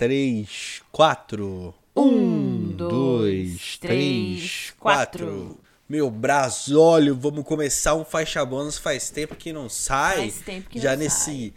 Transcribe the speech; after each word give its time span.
três, 0.00 0.80
quatro. 0.90 1.74
Um, 1.94 2.68
dois, 2.74 3.76
três, 3.78 4.72
quatro. 4.80 5.58
Meu 5.86 6.10
braço, 6.10 6.80
olha, 6.80 7.12
vamos 7.12 7.44
começar 7.44 7.94
um 7.94 8.02
faixa 8.04 8.42
bônus 8.42 8.78
faz 8.78 9.10
tempo 9.10 9.34
que 9.36 9.52
não 9.52 9.68
sai. 9.68 10.16
Faz 10.16 10.36
tempo 10.40 10.70
que 10.70 10.80
Já 10.80 10.92
não 10.92 11.00
nesse 11.00 11.52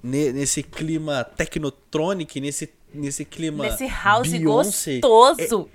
ne- 0.00 0.32
nesse 0.32 0.62
clima 0.62 1.24
tecnotronic, 1.24 2.40
nesse 2.40 2.70
nesse 2.94 3.24
clima 3.24 3.64
Nesse 3.64 3.88
house 3.88 4.28
Beyoncé. 4.28 5.00
gostoso. 5.00 5.68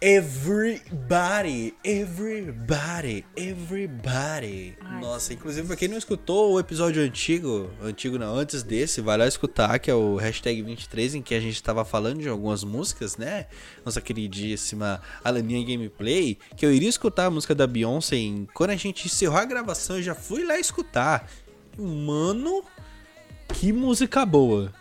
Everybody, 0.00 1.74
everybody, 1.82 3.24
everybody. 3.36 4.76
Ai, 4.80 5.00
Nossa, 5.00 5.32
inclusive 5.32 5.66
pra 5.66 5.74
quem 5.74 5.88
não 5.88 5.98
escutou 5.98 6.52
o 6.52 6.60
episódio 6.60 7.02
antigo, 7.02 7.68
antigo 7.82 8.16
não, 8.16 8.36
antes 8.36 8.62
desse, 8.62 9.00
vai 9.00 9.18
lá 9.18 9.26
escutar, 9.26 9.76
que 9.80 9.90
é 9.90 9.94
o 9.94 10.14
hashtag 10.14 10.62
23, 10.62 11.16
em 11.16 11.22
que 11.22 11.34
a 11.34 11.40
gente 11.40 11.60
tava 11.60 11.84
falando 11.84 12.20
de 12.20 12.28
algumas 12.28 12.62
músicas, 12.62 13.16
né? 13.16 13.46
Nossa 13.84 14.00
queridíssima 14.00 15.02
Alaninha 15.24 15.66
Gameplay, 15.66 16.38
que 16.56 16.64
eu 16.64 16.72
iria 16.72 16.88
escutar 16.88 17.26
a 17.26 17.30
música 17.30 17.52
da 17.52 17.66
Beyoncé. 17.66 18.14
E 18.14 18.46
quando 18.54 18.70
a 18.70 18.76
gente 18.76 19.06
encerrou 19.06 19.38
a 19.38 19.44
gravação, 19.44 19.96
eu 19.96 20.02
já 20.04 20.14
fui 20.14 20.44
lá 20.44 20.60
escutar. 20.60 21.28
Mano, 21.76 22.62
que 23.52 23.72
música 23.72 24.24
boa. 24.24 24.72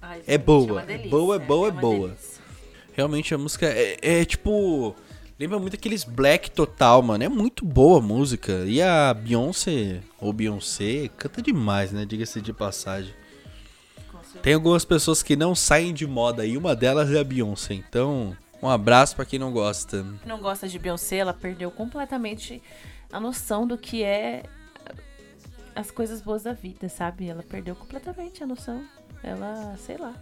Ai, 0.00 0.22
É 0.26 0.32
gente, 0.32 0.44
boa, 0.46 0.80
é 0.80 0.86
delícia, 0.86 1.10
boa, 1.10 1.36
é 1.36 1.38
boa, 1.38 1.68
é 1.68 1.70
boa. 1.70 2.16
Realmente 2.98 3.32
a 3.32 3.38
música 3.38 3.64
é, 3.64 3.96
é, 4.02 4.24
tipo. 4.24 4.92
Lembra 5.38 5.56
muito 5.60 5.74
aqueles 5.74 6.02
Black 6.02 6.50
Total, 6.50 7.00
mano. 7.00 7.22
É 7.22 7.28
muito 7.28 7.64
boa 7.64 8.00
a 8.00 8.02
música. 8.02 8.64
E 8.66 8.82
a 8.82 9.14
Beyoncé, 9.14 10.00
ou 10.20 10.32
Beyoncé, 10.32 11.08
canta 11.16 11.40
demais, 11.40 11.92
né? 11.92 12.04
Diga-se 12.04 12.40
de 12.40 12.52
passagem. 12.52 13.14
Tem 14.42 14.54
algumas 14.54 14.84
pessoas 14.84 15.22
que 15.22 15.36
não 15.36 15.54
saem 15.54 15.94
de 15.94 16.08
moda 16.08 16.44
e 16.44 16.56
uma 16.56 16.74
delas 16.74 17.08
é 17.12 17.20
a 17.20 17.22
Beyoncé. 17.22 17.74
Então, 17.74 18.36
um 18.60 18.68
abraço 18.68 19.14
pra 19.14 19.24
quem 19.24 19.38
não 19.38 19.52
gosta. 19.52 20.04
Quem 20.18 20.28
não 20.28 20.40
gosta 20.40 20.66
de 20.66 20.76
Beyoncé, 20.76 21.18
ela 21.18 21.32
perdeu 21.32 21.70
completamente 21.70 22.60
a 23.12 23.20
noção 23.20 23.64
do 23.64 23.78
que 23.78 24.02
é 24.02 24.42
as 25.72 25.92
coisas 25.92 26.20
boas 26.20 26.42
da 26.42 26.52
vida, 26.52 26.88
sabe? 26.88 27.28
Ela 27.28 27.44
perdeu 27.44 27.76
completamente 27.76 28.42
a 28.42 28.46
noção. 28.46 28.84
Ela, 29.22 29.76
sei 29.76 29.96
lá. 29.98 30.12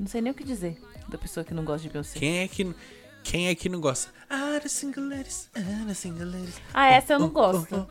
Não 0.00 0.06
sei 0.06 0.22
nem 0.22 0.32
o 0.32 0.34
que 0.34 0.42
dizer 0.42 0.80
da 1.10 1.18
pessoa 1.18 1.44
que 1.44 1.52
não 1.52 1.62
gosta 1.62 1.82
de 1.86 1.92
Beyoncé. 1.92 2.18
Quem 2.18 2.38
é 2.38 2.48
que, 2.48 2.74
quem 3.22 3.48
é 3.48 3.54
que 3.54 3.68
não 3.68 3.82
gosta? 3.82 4.10
Ah, 4.30 4.58
the 4.58 4.68
single 4.68 5.06
ladies, 5.06 5.50
ah, 5.54 5.84
the 5.86 5.92
single 5.92 6.24
ladies. 6.24 6.58
Ah, 6.72 6.86
essa 6.86 7.12
eu 7.12 7.18
não 7.18 7.28
gosto. 7.28 7.74
Oh, 7.74 7.86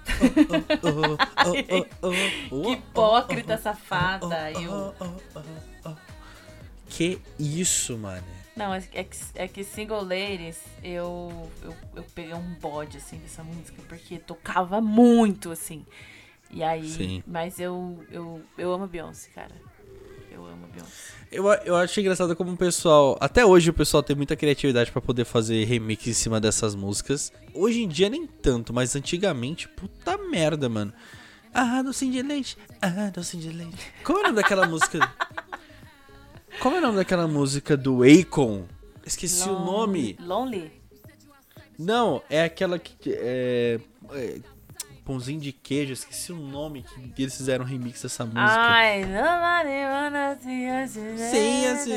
oh, 0.87 1.67
oh, 2.01 2.07
oh, 2.07 2.07
oh, 2.07 2.61
Que 2.61 2.67
oh, 2.67 2.71
hipócrita 2.73 3.53
oh, 3.53 3.57
safada. 3.61 4.51
oh, 4.55 4.59
Eu... 4.59 4.71
oh, 4.71 4.93
oh, 5.05 5.39
oh, 5.85 5.89
oh. 5.89 5.95
Que 6.87 7.21
isso, 7.37 7.95
mano. 7.95 8.25
Não, 8.55 8.73
é 8.73 8.83
é 8.93 9.03
que, 9.03 9.17
é 9.35 9.47
que 9.47 9.63
Single 9.63 10.01
Ladies, 10.01 10.57
eu, 10.83 11.49
eu, 11.61 11.75
eu 11.95 12.03
peguei 12.15 12.33
um 12.33 12.55
bode, 12.55 12.97
assim, 12.97 13.19
dessa 13.19 13.43
música, 13.43 13.79
porque 13.87 14.17
tocava 14.17 14.81
muito, 14.81 15.51
assim. 15.51 15.85
E 16.49 16.63
aí, 16.63 16.89
Sim. 16.89 17.23
mas 17.27 17.59
eu, 17.59 18.03
eu, 18.09 18.41
eu 18.57 18.73
amo 18.73 18.87
Beyoncé, 18.87 19.29
cara. 19.29 19.53
Eu 20.39 20.45
amo 20.45 20.65
a 20.65 20.67
Beyoncé. 20.67 21.13
Eu, 21.31 21.45
eu 21.65 21.75
acho 21.75 21.99
engraçado 21.99 22.35
como 22.35 22.51
o 22.53 22.57
pessoal. 22.57 23.17
Até 23.19 23.45
hoje 23.45 23.69
o 23.69 23.73
pessoal 23.73 24.01
tem 24.01 24.15
muita 24.15 24.35
criatividade 24.35 24.91
pra 24.91 25.01
poder 25.01 25.25
fazer 25.25 25.63
remix 25.65 26.07
em 26.07 26.13
cima 26.13 26.39
dessas 26.39 26.73
músicas. 26.75 27.31
Hoje 27.53 27.83
em 27.83 27.87
dia 27.87 28.09
nem 28.09 28.25
tanto, 28.25 28.73
mas 28.73 28.95
antigamente, 28.95 29.67
puta 29.67 30.17
merda, 30.17 30.67
mano. 30.69 30.93
Ah, 31.53 31.81
docinho 31.81 32.11
de 32.13 32.21
leite. 32.21 32.57
Ah, 32.81 33.11
docinho 33.13 33.43
de 33.43 33.49
leite. 33.51 33.77
Qual 34.03 34.17
é 34.17 34.21
o 34.21 34.23
nome 34.25 34.35
daquela 34.35 34.67
música? 34.67 35.11
Qual 36.59 36.73
é 36.75 36.77
o 36.77 36.81
nome 36.81 36.95
daquela 36.97 37.27
música 37.27 37.75
do 37.77 38.01
Akon? 38.03 38.65
Esqueci 39.05 39.47
o 39.47 39.53
Lon- 39.53 39.65
nome. 39.65 40.17
Lonely? 40.19 40.71
Não, 41.77 42.21
é 42.29 42.43
aquela 42.43 42.77
que. 42.77 42.95
É, 43.13 43.79
é, 44.11 44.39
pãozinho 45.09 45.39
de 45.39 45.51
queijo, 45.51 45.91
esqueci 45.91 46.31
o 46.31 46.35
nome 46.35 46.85
que 47.15 47.23
eles 47.23 47.35
fizeram 47.35 47.65
um 47.65 47.67
remix 47.67 48.03
dessa 48.03 48.23
música. 48.25 48.43
Ai, 48.43 49.03
nobody 49.05 49.85
wanna 49.89 50.37
see 50.39 50.69
us 50.69 50.91
See 51.31 51.65
us 51.65 51.87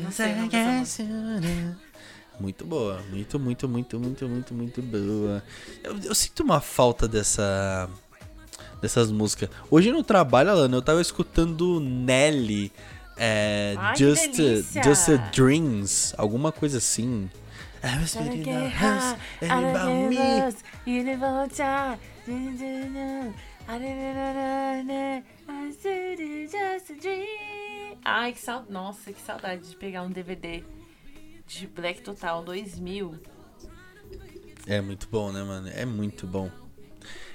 Não 0.00 0.12
sei 0.12 0.32
o 0.32 0.36
nome 0.36 0.48
dessa 0.48 1.02
Muito 2.38 2.64
boa, 2.64 3.02
muito, 3.10 3.40
muito, 3.40 3.68
muito, 3.68 3.98
muito, 3.98 4.28
muito, 4.28 4.54
muito 4.54 4.80
boa. 4.80 5.42
Eu, 5.82 5.98
eu 6.04 6.14
sinto 6.14 6.44
uma 6.44 6.60
falta 6.60 7.08
dessa 7.08 7.90
dessas 8.80 9.10
músicas. 9.10 9.50
Hoje 9.68 9.90
no 9.90 10.04
trabalho, 10.04 10.50
Alana, 10.50 10.76
eu 10.76 10.82
tava 10.82 11.00
escutando 11.00 11.80
Nelly, 11.80 12.70
é, 13.16 13.74
Ai, 13.76 13.96
Just! 13.96 14.36
Just 14.84 15.08
a 15.08 15.16
Dreams, 15.32 16.14
alguma 16.16 16.52
coisa 16.52 16.78
assim. 16.78 17.28
I 17.82 18.00
was 18.00 18.14
house, 18.14 19.16
I 19.40 19.46
and 19.46 19.66
about 19.70 20.08
me. 20.08 20.18
Ai, 28.04 28.32
que 28.32 28.40
saudade. 28.40 28.72
Nossa, 28.72 29.12
que 29.12 29.20
saudade 29.20 29.68
de 29.68 29.76
pegar 29.76 30.02
um 30.02 30.10
DVD 30.10 30.64
de 31.46 31.66
Black 31.66 32.02
Total 32.02 32.42
2000. 32.42 33.14
É 34.66 34.80
muito 34.80 35.08
bom, 35.10 35.30
né, 35.32 35.42
mano? 35.42 35.68
É 35.68 35.84
muito 35.84 36.26
bom. 36.26 36.50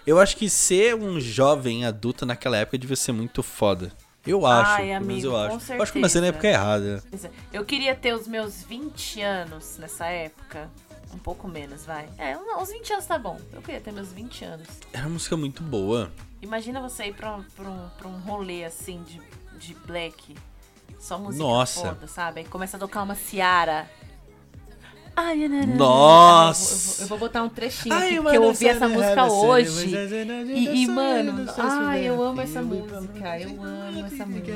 Eu 0.06 0.20
acho 0.20 0.36
que 0.36 0.50
ser 0.50 0.96
um 0.96 1.20
jovem 1.20 1.86
adulto 1.86 2.26
naquela 2.26 2.58
época 2.58 2.78
devia 2.78 2.96
ser 2.96 3.14
muito 3.14 3.42
foda. 3.42 3.92
Eu 4.26 4.46
acho, 4.46 4.72
Ai, 4.72 4.78
pelo 4.78 5.06
menos 5.06 5.10
amigo, 5.10 5.28
eu 5.28 5.38
acho. 5.38 5.74
Eu 5.74 5.82
acho 5.84 5.92
que 5.92 6.00
comecei 6.00 6.22
na 6.22 6.28
época 6.28 6.48
errada. 6.48 7.04
É. 7.12 7.30
Eu 7.52 7.66
queria 7.66 7.94
ter 7.94 8.14
os 8.14 8.28
meus 8.28 8.64
20 8.64 9.22
anos 9.22 9.78
nessa 9.78 10.06
época. 10.08 10.70
Um 11.14 11.18
pouco 11.18 11.48
menos, 11.48 11.86
vai. 11.86 12.10
É, 12.18 12.36
uns 12.38 12.70
20 12.70 12.94
anos 12.94 13.06
tá 13.06 13.20
bom. 13.20 13.40
Eu 13.52 13.62
queria 13.62 13.80
ter 13.80 13.92
meus 13.92 14.12
20 14.12 14.46
anos. 14.46 14.68
Era 14.92 15.04
uma 15.04 15.14
música 15.14 15.38
muito 15.38 15.62
boa. 15.62 16.12
Imagina 16.42 16.82
você 16.82 17.06
ir 17.06 17.14
pra 17.14 17.36
um, 17.36 17.44
pra 17.44 17.70
um, 17.70 17.90
pra 17.98 18.08
um 18.08 18.20
rolê 18.20 18.64
assim 18.64 19.04
de, 19.04 19.22
de 19.58 19.74
black. 19.86 20.36
Só 21.00 21.20
música 21.20 21.44
Nossa. 21.44 21.82
foda, 21.82 22.08
sabe? 22.08 22.40
Aí 22.40 22.46
começa 22.48 22.78
a 22.78 22.80
tocar 22.80 23.04
uma 23.04 23.16
Ciara. 23.16 23.90
Ai, 25.16 25.48
nananana. 25.48 25.76
Nossa. 25.76 26.74
Eu 26.74 26.78
vou, 26.78 26.84
eu 26.84 26.96
vou- 26.96 27.02
eu 27.04 27.08
vou 27.08 27.18
botar 27.20 27.44
um 27.44 27.50
trechinho 27.50 27.94
Ai, 27.96 28.08
aqui, 28.08 28.22
porque 28.22 28.38
eu 28.38 28.44
ouvi 28.44 28.68
essa 28.68 28.88
música 28.90 29.26
hoje. 29.26 29.90
sério, 29.92 30.50
E, 30.50 30.84
e, 30.84 30.88
mano, 30.88 31.46
ai, 31.58 32.10
eu 32.10 32.22
amo 32.24 32.42
essa 32.42 32.62
música. 32.62 32.96
Eu 33.40 33.64
amo 33.64 34.06
essa 34.06 34.26
música. 34.26 34.54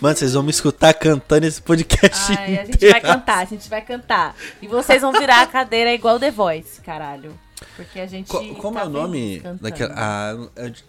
Mano, 0.00 0.16
vocês 0.16 0.34
vão 0.34 0.42
me 0.44 0.50
escutar 0.50 0.94
cantando 0.94 1.46
esse 1.46 1.60
podcast 1.60 2.32
Ai, 2.38 2.58
a 2.58 2.64
gente 2.64 2.76
inteiro. 2.76 2.92
vai 2.92 3.00
cantar, 3.00 3.38
a 3.38 3.44
gente 3.44 3.68
vai 3.68 3.80
cantar. 3.80 4.36
E 4.62 4.68
vocês 4.68 5.02
vão 5.02 5.12
virar 5.12 5.42
a 5.42 5.46
cadeira 5.46 5.92
igual 5.92 6.18
The 6.20 6.30
Voice, 6.30 6.80
caralho. 6.80 7.38
Porque 7.74 7.98
a 7.98 8.06
gente. 8.06 8.28
Co- 8.28 8.54
como 8.54 8.76
tá 8.78 8.84
é 8.84 8.86
o 8.86 8.88
nome 8.88 9.42
daquela. 9.60 9.92
Ah, 9.96 10.32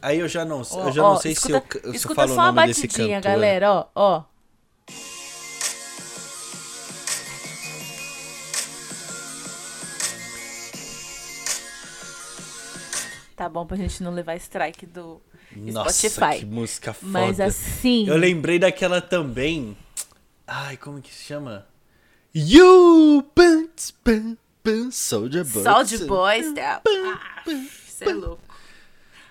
aí 0.04 0.20
eu 0.20 0.28
já 0.28 0.46
não, 0.46 0.60
eu 0.60 0.92
já 0.92 1.04
ó, 1.04 1.14
não 1.14 1.20
sei 1.20 1.32
escuta, 1.32 1.64
se 1.72 1.78
eu, 1.78 1.82
se 1.82 1.88
eu 1.88 1.94
escuta 1.96 2.16
falo 2.22 2.32
o 2.32 2.36
só 2.36 2.42
a 2.42 2.52
nome 2.52 2.68
desse 2.68 2.82
batidinha, 2.88 3.18
cantor. 3.18 3.32
galera, 3.32 3.72
ó, 3.74 3.86
ó. 3.96 4.24
Tá 13.36 13.48
bom 13.48 13.66
pra 13.66 13.78
gente 13.78 14.04
não 14.04 14.12
levar 14.14 14.36
strike 14.36 14.86
do 14.86 15.22
Nossa, 15.56 16.10
Spotify. 16.10 16.40
que 16.40 16.46
música 16.46 16.94
foda. 16.94 17.12
Mas 17.12 17.40
assim. 17.40 18.06
Eu 18.08 18.18
lembrei 18.18 18.60
daquela 18.60 19.00
também. 19.02 19.78
Ai, 20.46 20.76
como 20.76 21.02
que 21.02 21.14
se 21.14 21.24
chama? 21.24 21.66
You 22.36 23.24
Pants 23.34 23.92
Pan 23.92 24.36
Pan 24.62 24.92
Soldier 24.92 25.46
Boy. 25.46 25.64
Soldier 25.64 26.06
Boys. 26.06 26.54
tá? 26.54 26.82
Ah, 26.86 27.44
Você 27.88 28.06
é 28.10 28.14
louco. 28.14 28.44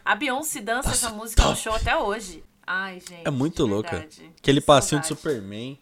A 0.04 0.14
Beyoncé 0.14 0.62
dança 0.62 0.88
essa 0.90 1.10
música 1.10 1.42
no 1.42 1.48
top. 1.50 1.60
show 1.60 1.74
até 1.74 1.94
hoje. 1.96 2.42
Ai, 2.70 3.00
gente. 3.00 3.26
É 3.26 3.30
muito 3.30 3.64
louca. 3.64 3.90
verdade. 3.92 4.30
Aquele 4.38 4.60
Que 4.60 4.66
passinho 4.66 5.00
de. 5.00 5.06
Superman. 5.06 5.78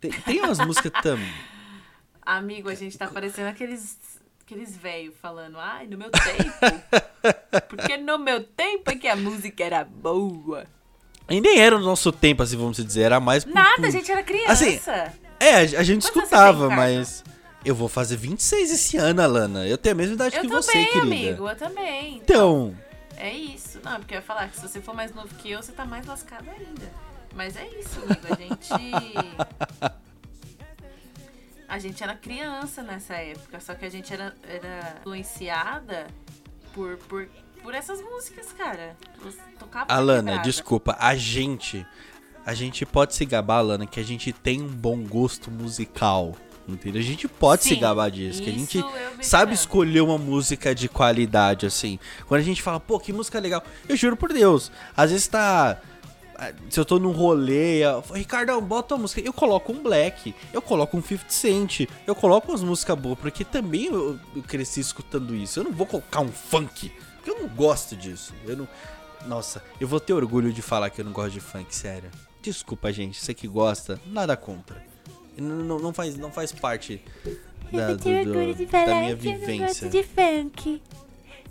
Tem, 0.00 0.10
tem 0.10 0.40
umas 0.40 0.58
músicas 0.58 0.92
também. 1.02 1.32
Amigo, 2.22 2.68
a 2.70 2.74
gente 2.74 2.96
tá 2.96 3.06
parecendo 3.08 3.48
aqueles, 3.48 3.98
aqueles 4.44 4.76
velhos 4.76 5.14
falando, 5.20 5.58
ai, 5.58 5.86
no 5.86 5.96
meu 5.98 6.10
tempo. 6.10 6.92
Porque 7.68 7.96
no 7.96 8.18
meu 8.18 8.42
tempo 8.44 8.90
é 8.90 8.96
que 8.96 9.08
a 9.08 9.16
música 9.16 9.64
era 9.64 9.84
boa. 9.84 10.66
E 11.28 11.40
nem 11.40 11.58
era 11.58 11.76
o 11.76 11.80
nosso 11.80 12.10
tempo, 12.10 12.42
assim, 12.42 12.56
vamos 12.56 12.76
dizer. 12.82 13.02
Era 13.02 13.20
mais. 13.20 13.44
por- 13.44 13.52
Nada, 13.52 13.76
por- 13.76 13.84
a 13.86 13.90
gente 13.90 14.10
era 14.10 14.22
criança. 14.22 14.52
Assim, 14.52 14.80
É, 15.40 15.54
a, 15.56 15.58
a 15.80 15.82
gente 15.82 16.02
escutava, 16.02 16.68
tem, 16.68 16.76
mas. 16.76 17.22
Eu 17.64 17.74
vou 17.74 17.88
fazer 17.88 18.16
26 18.16 18.70
esse 18.70 18.96
ano, 18.96 19.20
Alana. 19.20 19.66
Eu 19.66 19.76
tenho 19.76 19.94
a 19.94 19.96
mesma 19.96 20.14
idade 20.14 20.36
eu 20.36 20.42
que 20.42 20.48
também, 20.48 20.62
você, 20.62 20.72
querida. 20.84 21.00
amigo, 21.02 21.48
eu 21.50 21.56
também. 21.56 22.16
Então. 22.18 22.74
É 23.18 23.32
isso. 23.32 23.80
Não, 23.82 23.98
porque 23.98 24.14
eu 24.14 24.18
ia 24.18 24.22
falar 24.22 24.48
que 24.48 24.56
se 24.56 24.62
você 24.62 24.80
for 24.80 24.94
mais 24.94 25.12
novo 25.12 25.34
que 25.34 25.50
eu, 25.50 25.60
você 25.60 25.72
tá 25.72 25.84
mais 25.84 26.06
lascado 26.06 26.48
ainda. 26.48 26.88
Mas 27.34 27.56
é 27.56 27.66
isso, 27.78 28.00
amigo. 28.00 28.26
A 28.30 28.36
gente. 28.36 29.98
A 31.68 31.78
gente 31.78 32.02
era 32.02 32.14
criança 32.14 32.82
nessa 32.82 33.12
época, 33.16 33.60
só 33.60 33.74
que 33.74 33.84
a 33.84 33.90
gente 33.90 34.10
era, 34.10 34.34
era 34.42 34.96
influenciada 35.00 36.06
por, 36.72 36.96
por, 36.96 37.28
por 37.62 37.74
essas 37.74 38.00
músicas, 38.00 38.54
cara. 38.54 38.96
Alana, 39.86 40.38
desculpa, 40.38 40.96
a 40.98 41.14
gente. 41.14 41.86
A 42.46 42.54
gente 42.54 42.86
pode 42.86 43.14
se 43.14 43.26
gabar, 43.26 43.58
Alana, 43.58 43.86
que 43.86 44.00
a 44.00 44.02
gente 44.02 44.32
tem 44.32 44.62
um 44.62 44.66
bom 44.66 45.04
gosto 45.04 45.50
musical. 45.50 46.34
Entendeu? 46.68 47.00
A 47.00 47.04
gente 47.04 47.26
pode 47.26 47.64
Sim, 47.64 47.70
se 47.70 47.76
gabar 47.76 48.10
disso, 48.10 48.42
que 48.42 48.50
a 48.50 48.52
gente 48.52 48.84
sabe 49.22 49.54
escolher 49.54 50.02
uma 50.02 50.18
música 50.18 50.74
de 50.74 50.88
qualidade, 50.88 51.64
assim. 51.64 51.98
Quando 52.26 52.42
a 52.42 52.44
gente 52.44 52.60
fala, 52.62 52.78
pô, 52.78 53.00
que 53.00 53.12
música 53.12 53.40
legal, 53.40 53.64
eu 53.88 53.96
juro 53.96 54.16
por 54.16 54.32
Deus, 54.32 54.70
às 54.96 55.10
vezes 55.10 55.26
tá. 55.26 55.80
Se 56.70 56.78
eu 56.78 56.84
tô 56.84 57.00
num 57.00 57.10
rolê, 57.10 57.84
eu, 57.84 58.04
Ricardão, 58.14 58.60
bota 58.62 58.94
uma 58.94 59.02
música. 59.02 59.20
Eu 59.20 59.32
coloco 59.32 59.72
um 59.72 59.82
Black, 59.82 60.32
eu 60.52 60.62
coloco 60.62 60.96
um 60.96 61.02
50 61.02 61.24
Cent, 61.28 61.88
eu 62.06 62.14
coloco 62.14 62.52
umas 62.52 62.62
músicas 62.62 62.96
boas, 62.96 63.18
porque 63.18 63.44
também 63.44 63.86
eu, 63.86 64.20
eu 64.36 64.42
cresci 64.42 64.78
escutando 64.78 65.34
isso. 65.34 65.58
Eu 65.58 65.64
não 65.64 65.72
vou 65.72 65.86
colocar 65.86 66.20
um 66.20 66.28
funk, 66.28 66.92
porque 67.16 67.30
eu 67.30 67.40
não 67.40 67.48
gosto 67.48 67.96
disso. 67.96 68.32
Eu 68.46 68.56
não. 68.56 68.68
Nossa, 69.26 69.64
eu 69.80 69.88
vou 69.88 69.98
ter 69.98 70.12
orgulho 70.12 70.52
de 70.52 70.62
falar 70.62 70.90
que 70.90 71.00
eu 71.00 71.04
não 71.04 71.12
gosto 71.12 71.32
de 71.32 71.40
funk, 71.40 71.74
sério. 71.74 72.08
Desculpa, 72.40 72.92
gente, 72.92 73.18
você 73.18 73.34
que 73.34 73.48
gosta, 73.48 74.00
nada 74.06 74.36
contra. 74.36 74.80
Não, 75.38 75.78
não, 75.78 75.92
faz, 75.92 76.16
não 76.16 76.30
faz 76.30 76.52
parte 76.52 77.02
da, 77.72 77.94
do, 77.94 77.96
do, 77.96 78.66
da 78.66 79.00
minha 79.00 79.16
vivência. 79.16 79.88
de 79.88 80.02
funk. 80.02 80.82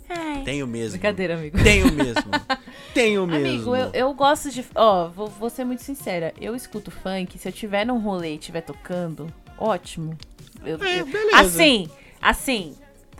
Ai. 0.08 0.42
Tenho 0.42 0.66
mesmo. 0.66 0.92
Brincadeira, 0.92 1.34
amigo. 1.34 1.62
Tenho 1.62 1.92
mesmo. 1.92 2.30
Tenho 2.94 3.26
mesmo. 3.26 3.46
Amigo, 3.46 3.76
eu, 3.76 3.90
eu 3.92 4.14
gosto 4.14 4.50
de. 4.50 4.64
Ó, 4.74 5.08
vou, 5.08 5.28
vou 5.28 5.50
ser 5.50 5.64
muito 5.64 5.82
sincera. 5.82 6.32
Eu 6.40 6.54
escuto 6.54 6.90
funk. 6.90 7.38
Se 7.38 7.48
eu 7.48 7.52
tiver 7.52 7.84
num 7.84 7.98
rolê 7.98 8.32
e 8.32 8.38
estiver 8.38 8.62
tocando, 8.62 9.32
ótimo. 9.58 10.16
Eu, 10.64 10.82
é, 10.82 11.00
eu, 11.00 11.06
beleza. 11.06 11.36
Assim, 11.38 11.90
assim. 12.20 12.74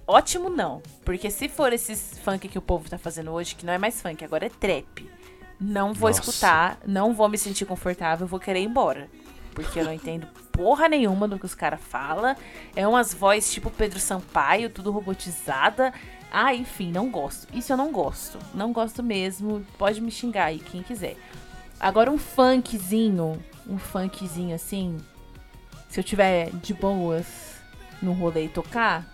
Ótimo 0.06 0.48
não. 0.48 0.82
Porque 1.04 1.30
se 1.30 1.48
for 1.48 1.72
esses 1.72 2.18
funk 2.24 2.48
que 2.48 2.56
o 2.56 2.62
povo 2.62 2.88
tá 2.88 2.96
fazendo 2.96 3.30
hoje, 3.30 3.54
que 3.54 3.66
não 3.66 3.74
é 3.74 3.78
mais 3.78 4.00
funk, 4.00 4.24
agora 4.24 4.46
é 4.46 4.48
trap. 4.48 5.06
Não 5.60 5.92
vou 5.92 6.08
Nossa. 6.08 6.22
escutar, 6.22 6.80
não 6.86 7.12
vou 7.12 7.28
me 7.28 7.36
sentir 7.36 7.66
confortável, 7.66 8.26
vou 8.26 8.40
querer 8.40 8.60
ir 8.60 8.64
embora 8.64 9.08
porque 9.64 9.80
eu 9.80 9.84
não 9.84 9.92
entendo 9.92 10.28
porra 10.52 10.88
nenhuma 10.88 11.26
do 11.26 11.36
que 11.36 11.44
os 11.44 11.54
caras 11.54 11.80
falam. 11.80 12.36
É 12.76 12.86
umas 12.86 13.12
vozes 13.12 13.52
tipo 13.52 13.70
Pedro 13.70 13.98
Sampaio, 13.98 14.70
tudo 14.70 14.92
robotizada. 14.92 15.92
Ah, 16.30 16.54
enfim, 16.54 16.92
não 16.92 17.10
gosto. 17.10 17.48
Isso 17.52 17.72
eu 17.72 17.76
não 17.76 17.90
gosto. 17.90 18.38
Não 18.54 18.72
gosto 18.72 19.02
mesmo. 19.02 19.66
Pode 19.76 20.00
me 20.00 20.12
xingar 20.12 20.44
aí, 20.44 20.60
quem 20.60 20.84
quiser. 20.84 21.16
Agora 21.80 22.08
um 22.08 22.18
funkzinho, 22.18 23.42
um 23.68 23.78
funkzinho 23.78 24.54
assim, 24.54 24.96
se 25.88 25.98
eu 25.98 26.04
tiver 26.04 26.50
de 26.50 26.72
boas 26.72 27.56
no 28.00 28.12
rolê 28.12 28.44
e 28.44 28.48
tocar, 28.48 29.04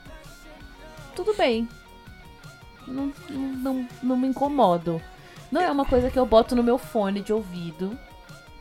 tudo 1.17 1.35
bem. 1.35 1.67
Não, 2.87 3.11
não, 3.31 3.89
não, 4.03 4.17
me 4.17 4.29
incomodo. 4.29 5.01
Não 5.51 5.61
é 5.61 5.71
uma 5.71 5.87
coisa 5.87 6.11
que 6.11 6.19
eu 6.19 6.27
boto 6.27 6.55
no 6.55 6.63
meu 6.63 6.77
fone 6.77 7.23
de 7.23 7.33
ouvido 7.33 7.99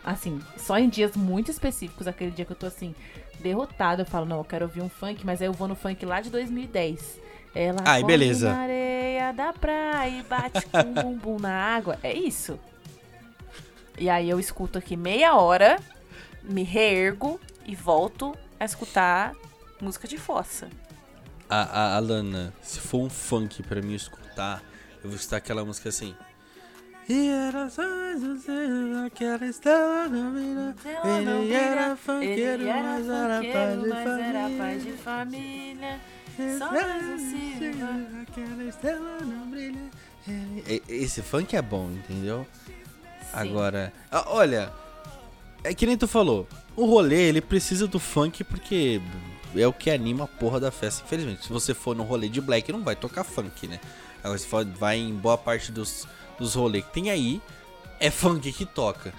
Assim, 0.04 0.40
só 0.58 0.78
em 0.78 0.90
dias 0.90 1.16
muito 1.16 1.50
específicos, 1.50 2.08
aquele 2.08 2.32
dia 2.32 2.44
que 2.44 2.52
eu 2.52 2.56
tô 2.56 2.66
assim, 2.66 2.94
derrotado, 3.40 4.02
eu 4.02 4.06
falo, 4.06 4.26
não, 4.26 4.38
eu 4.38 4.44
quero 4.44 4.66
ouvir 4.66 4.82
um 4.82 4.90
funk, 4.90 5.26
mas 5.26 5.42
aí 5.42 5.48
eu 5.48 5.54
vou 5.54 5.68
no 5.68 5.76
funk 5.76 6.06
lá 6.06 6.20
de 6.20 6.30
2010. 6.30 7.22
Ela 7.56 7.80
Ai, 7.86 8.04
beleza. 8.04 8.52
na 8.52 8.62
areia 8.62 9.32
da 9.32 9.54
praia 9.54 10.20
e 10.20 10.24
bate 10.24 10.66
com 10.66 10.80
o 10.80 10.94
bumbum 11.04 11.40
na 11.40 11.52
água. 11.52 12.00
É 12.02 12.12
isso. 12.12 12.60
E 13.98 14.10
aí 14.10 14.30
eu 14.30 14.40
escuto 14.40 14.78
aqui 14.78 14.98
meia 14.98 15.36
hora, 15.36 15.80
me 16.42 16.64
reergo 16.64 17.40
e 17.66 17.76
volto 17.76 18.36
a 18.60 18.66
escutar 18.66 19.34
música 19.80 20.08
de 20.08 20.18
fossa. 20.18 20.68
A, 21.48 21.62
a 21.62 21.96
Alana, 21.98 22.54
se 22.62 22.80
for 22.80 23.00
um 23.00 23.10
funk 23.10 23.62
para 23.64 23.82
mim 23.82 23.94
escutar, 23.94 24.64
eu 25.04 25.10
vou 25.10 25.16
escutar 25.16 25.38
aquela 25.38 25.64
música 25.64 25.90
assim. 25.90 26.16
E 27.10 27.28
era 27.28 27.70
só 27.70 27.84
aquela 29.06 29.46
estrela 29.46 30.08
na 30.08 30.30
vida. 30.30 30.76
Ele 31.04 31.54
era 31.54 31.96
funkeiro, 31.96 32.66
mas 32.66 33.10
era 33.10 33.42
pai 33.52 33.78
de 33.78 33.92
família. 33.92 34.58
Pai 34.58 34.78
de 34.78 34.94
família. 34.94 36.00
Só 36.58 36.70
Aquela 38.22 38.64
estrela 38.64 39.20
não 39.22 39.50
brilha. 39.50 39.92
Esse 40.88 41.22
funk 41.22 41.56
é 41.56 41.62
bom, 41.62 41.92
entendeu? 41.92 42.48
Sim. 42.66 42.74
Agora, 43.34 43.94
olha, 44.28 44.72
é 45.64 45.74
que 45.74 45.86
nem 45.86 45.98
tu 45.98 46.08
falou. 46.08 46.48
O 46.76 46.86
rolê, 46.86 47.30
ele 47.30 47.42
precisa 47.42 47.86
do 47.86 48.00
funk 48.00 48.44
porque 48.44 49.02
é 49.56 49.68
o 49.68 49.74
que 49.74 49.92
anima 49.92 50.24
a 50.24 50.28
porra 50.28 50.60
da 50.60 50.72
festa, 50.72 51.04
infelizmente. 51.06 51.44
Se 51.44 51.50
você 51.52 51.74
for 51.74 51.96
no 51.96 52.04
rolê 52.04 52.30
de 52.30 52.42
black, 52.42 52.72
não 52.72 52.82
vai 52.84 52.96
tocar 52.96 53.24
funk, 53.24 53.68
né? 53.68 53.80
Agora, 54.24 54.40
se 54.40 54.48
for, 54.48 54.66
vai 54.66 54.98
em 54.98 55.14
boa 55.14 55.38
parte 55.38 55.72
dos 55.72 56.08
dos 56.40 56.56
rolês 56.56 56.86
que 56.86 56.92
tem 56.92 57.10
aí, 57.10 57.42
é 58.00 58.10
funk 58.10 58.52
que 58.52 58.66
toca. 58.66 59.14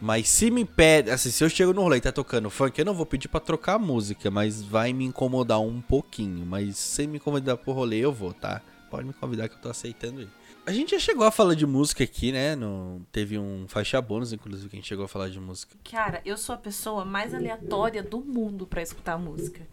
Mas 0.00 0.28
se 0.28 0.50
me 0.50 0.64
pede, 0.64 1.10
assim, 1.10 1.30
se 1.30 1.44
eu 1.44 1.48
chego 1.48 1.72
no 1.72 1.82
rolê 1.82 1.98
e 1.98 2.00
tá 2.00 2.10
tocando 2.10 2.50
funk, 2.50 2.76
eu 2.76 2.84
não 2.84 2.92
vou 2.92 3.06
pedir 3.06 3.28
para 3.28 3.38
trocar 3.38 3.74
a 3.74 3.78
música, 3.78 4.32
mas 4.32 4.60
vai 4.60 4.92
me 4.92 5.04
incomodar 5.04 5.60
um 5.60 5.80
pouquinho. 5.80 6.44
Mas 6.44 6.76
sem 6.76 7.06
me 7.06 7.20
convidar 7.20 7.56
pro 7.56 7.72
rolê, 7.72 7.98
eu 7.98 8.12
vou, 8.12 8.34
tá? 8.34 8.60
Pode 8.90 9.06
me 9.06 9.12
convidar 9.12 9.48
que 9.48 9.54
eu 9.54 9.60
tô 9.60 9.70
aceitando 9.70 10.20
aí. 10.20 10.28
A 10.66 10.72
gente 10.72 10.90
já 10.90 10.98
chegou 10.98 11.24
a 11.24 11.30
falar 11.30 11.54
de 11.54 11.66
música 11.66 12.02
aqui, 12.02 12.32
né? 12.32 12.56
No, 12.56 13.00
teve 13.12 13.38
um 13.38 13.66
faixa 13.68 14.00
bônus, 14.02 14.32
inclusive, 14.32 14.68
que 14.68 14.76
a 14.76 14.78
gente 14.78 14.88
chegou 14.88 15.04
a 15.04 15.08
falar 15.08 15.28
de 15.28 15.38
música. 15.38 15.76
Cara, 15.88 16.20
eu 16.24 16.36
sou 16.36 16.54
a 16.54 16.58
pessoa 16.58 17.04
mais 17.04 17.32
aleatória 17.32 18.02
do 18.02 18.20
mundo 18.20 18.66
para 18.66 18.82
escutar 18.82 19.16
música. 19.16 19.66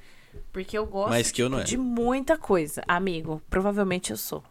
Porque 0.52 0.78
eu 0.78 0.86
gosto 0.86 1.16
eu 1.16 1.24
tipo, 1.24 1.56
é. 1.60 1.64
de 1.64 1.78
muita 1.78 2.38
coisa. 2.38 2.84
Amigo, 2.88 3.42
provavelmente 3.50 4.12
eu 4.12 4.18
sou. 4.18 4.44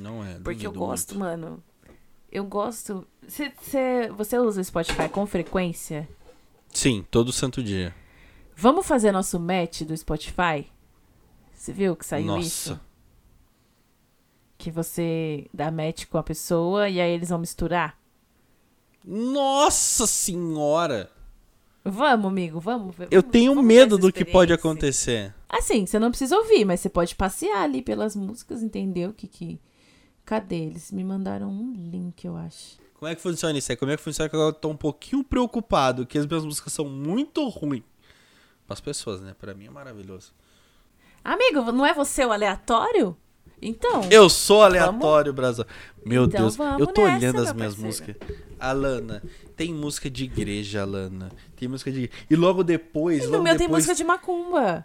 Não 0.00 0.24
é. 0.24 0.38
Porque 0.38 0.66
eu 0.66 0.72
gosto, 0.72 1.10
muito. 1.10 1.20
mano. 1.20 1.62
Eu 2.30 2.44
gosto. 2.44 3.06
Cê, 3.26 3.52
cê, 3.62 4.08
você 4.08 4.38
usa 4.38 4.60
o 4.60 4.64
Spotify 4.64 5.08
com 5.08 5.26
frequência? 5.26 6.08
Sim, 6.72 7.04
todo 7.10 7.32
santo 7.32 7.62
dia. 7.62 7.94
Vamos 8.54 8.86
fazer 8.86 9.12
nosso 9.12 9.38
match 9.38 9.82
do 9.82 9.96
Spotify? 9.96 10.66
Você 11.54 11.72
viu 11.72 11.96
que 11.96 12.04
saiu 12.04 12.26
Nossa. 12.26 12.46
isso? 12.46 12.80
Que 14.56 14.70
você 14.70 15.46
dá 15.54 15.70
match 15.70 16.06
com 16.06 16.18
a 16.18 16.22
pessoa 16.22 16.88
e 16.88 17.00
aí 17.00 17.10
eles 17.10 17.30
vão 17.30 17.38
misturar? 17.38 17.98
Nossa 19.04 20.06
senhora! 20.06 21.10
Vamos, 21.84 22.26
amigo, 22.26 22.60
vamos. 22.60 22.94
Eu 23.10 23.22
tenho 23.22 23.54
vamos 23.54 23.66
medo 23.66 23.96
do 23.96 24.12
que 24.12 24.24
pode 24.24 24.52
acontecer. 24.52 25.34
Assim, 25.48 25.86
você 25.86 25.98
não 25.98 26.10
precisa 26.10 26.36
ouvir, 26.36 26.64
mas 26.64 26.80
você 26.80 26.90
pode 26.90 27.14
passear 27.14 27.62
ali 27.62 27.80
pelas 27.80 28.14
músicas, 28.14 28.62
entender 28.62 29.08
o 29.08 29.12
que 29.14 29.26
que 29.26 29.58
Cadê 30.28 30.56
eles? 30.56 30.92
Me 30.92 31.02
mandaram 31.02 31.48
um 31.48 31.72
link, 31.90 32.22
eu 32.22 32.36
acho. 32.36 32.76
Como 32.92 33.10
é 33.10 33.14
que 33.14 33.22
funciona 33.22 33.56
isso 33.56 33.72
aí? 33.72 33.78
Como 33.78 33.90
é 33.90 33.96
que 33.96 34.02
funciona 34.02 34.28
que 34.28 34.36
eu 34.36 34.52
tô 34.52 34.68
um 34.68 34.76
pouquinho 34.76 35.24
preocupado 35.24 36.04
que 36.04 36.18
as 36.18 36.26
minhas 36.26 36.44
músicas 36.44 36.70
são 36.70 36.84
muito 36.84 37.48
ruins. 37.48 37.82
Para 38.66 38.74
as 38.74 38.80
pessoas, 38.82 39.22
né? 39.22 39.34
Para 39.40 39.54
mim 39.54 39.68
é 39.68 39.70
maravilhoso. 39.70 40.34
Amigo, 41.24 41.72
não 41.72 41.86
é 41.86 41.94
você 41.94 42.26
o 42.26 42.30
aleatório? 42.30 43.16
Então. 43.62 44.02
Eu 44.10 44.28
sou 44.28 44.62
aleatório, 44.62 45.32
Brasil. 45.32 45.64
Meu 46.04 46.26
então, 46.26 46.42
Deus, 46.42 46.58
eu 46.78 46.86
tô 46.88 47.06
nessa, 47.06 47.16
olhando 47.16 47.40
as 47.40 47.54
minhas 47.54 47.74
músicas. 47.74 48.14
Alana, 48.60 49.22
tem 49.56 49.72
música 49.72 50.10
de 50.10 50.24
igreja, 50.24 50.82
Alana. 50.82 51.30
Tem 51.56 51.66
música 51.68 51.90
de. 51.90 52.10
E 52.28 52.36
logo 52.36 52.62
depois. 52.62 53.22
E 53.22 53.26
logo 53.28 53.38
no 53.38 53.42
meu 53.44 53.54
depois... 53.54 53.66
tem 53.66 53.68
música 53.68 53.94
de 53.94 54.04
macumba. 54.04 54.84